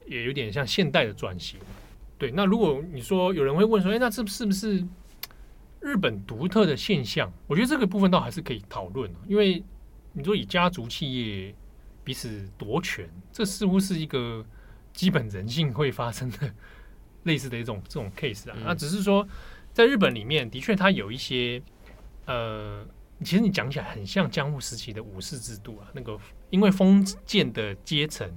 [0.06, 1.58] 也有点像现代的转型，
[2.18, 2.32] 对。
[2.32, 4.86] 那如果你说有人会问说，哎，那这是不是
[5.82, 7.32] 日本独特的现象？
[7.48, 9.62] 我觉得这个部分倒还是可以讨论，因为。
[10.14, 11.56] 你说以家族企业
[12.04, 14.46] 彼此夺权，这似乎是一个
[14.92, 16.54] 基本人性会发生的
[17.24, 18.58] 类似的一种这种 case 啊。
[18.66, 19.26] 那只是说，
[19.72, 21.64] 在日本里面，的确它有一些
[22.26, 22.86] 呃，
[23.24, 25.88] 其实你讲起来很像江户时期的武士制度啊。
[25.94, 26.20] 那个
[26.50, 28.30] 因为封建的阶层，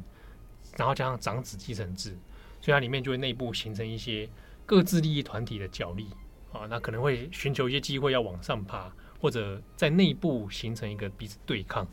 [0.76, 2.10] 然后加上长子继承制，
[2.60, 4.28] 所以它里面就会内部形成一些
[4.64, 6.06] 各自利益团体的角力
[6.54, 6.66] 啊。
[6.70, 8.90] 那可能会寻求一些机会要往上爬。
[9.20, 11.86] 或者在内部形成一个彼此对抗，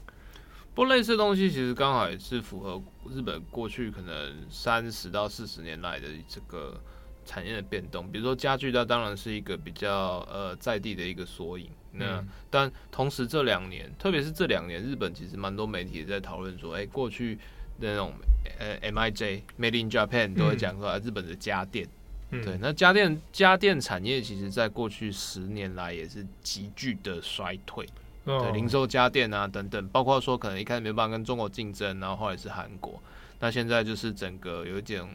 [0.76, 6.78] 不过类似的东西其实刚好也是符合日本过去可能三十到四十年来的这个
[7.24, 8.12] 产业的变动。
[8.12, 11.70] 比如说家具，它当然是一个比较呃在地的一个缩影。
[11.94, 17.40] 那、嗯、但同时这两年，特别是这两年，日本其实蛮多媒体也在讨论说，哎、欸，过去
[17.78, 18.14] 那种
[18.60, 21.88] 呃 MIJ Made in Japan 都会讲说日本的家电。
[22.32, 27.86] 对，那家电家电产业其实在过去十年来也是急剧的衰退，
[28.24, 32.98] 对，零售家电啊等等，包括说可能一开始没办法跟中国竞争，然后后来是韩国，
[33.42, 35.06] 那现在就是整个有一点，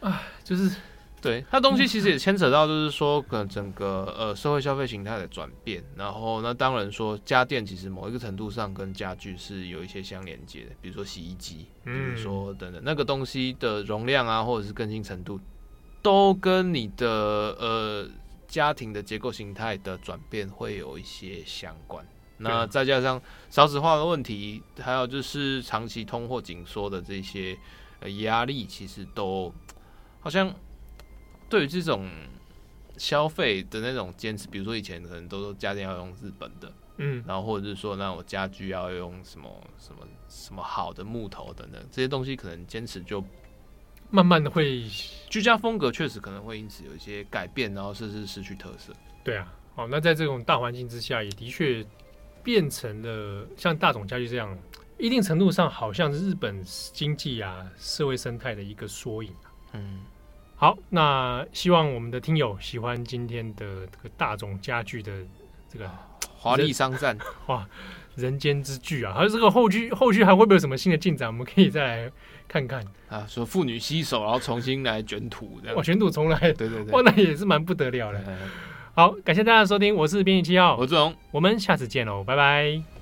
[0.00, 0.74] 啊，就是
[1.24, 11.66] 对它东西其实也牵扯到，就是说可能整个呃社会消费形态的转变，然后那当然说家电其实某一个程度上跟家具是有一些相连接的，比如说洗衣机。
[11.84, 15.38] 比如说，等等，那个东西的容量啊，或者是更新程度，
[16.00, 18.08] 都跟你的呃
[18.48, 22.02] 家庭的结构形态的转变会有一些相关。
[22.38, 23.20] 那再加上
[23.50, 27.54] 少子化的问题，还有就是长期通货紧缩的这些
[28.00, 29.52] 呃压力，其实都
[30.20, 30.50] 好像
[31.48, 32.08] 对于这种
[32.96, 36.72] 消费的那种坚持，比如说以前可能都说家电要用日本的。
[36.96, 43.20] 嗯，然后或者是说，那我家具要用什么什么什么好的木头等等这些东西，可能坚持就
[44.10, 44.84] 慢慢的会
[45.28, 48.92] 居家风格确实可能会因此有一些改变，然后甚至失去特色。
[49.24, 51.84] 对啊，好，那在这种大环境之下，也的确
[52.44, 54.56] 变成了像大众家具这样，
[54.96, 56.62] 一定程度上好像是日本
[56.92, 59.50] 经济啊社会生态的一个缩影啊。
[59.72, 60.02] 嗯，
[60.64, 65.12] 好，那希望我们的听友喜欢今天的这个大众家具的
[65.70, 65.90] 这个。
[66.40, 67.18] 华丽商战，
[67.48, 67.66] 哇！
[68.14, 71.28] 人间之剧啊，还有这个后续后续还会不会有什么新的进展？
[71.28, 72.12] 我们可以再来
[72.48, 73.26] 看看啊。
[73.28, 78.38] 说妇女洗手，然后重新来卷土，这样哇，卷土重来，对对对，哇，那也是蛮不得了的。
[78.94, 82.93] 好，感谢大家的收听，我是编辑七号，我是志荣，我们下次见喽，拜拜。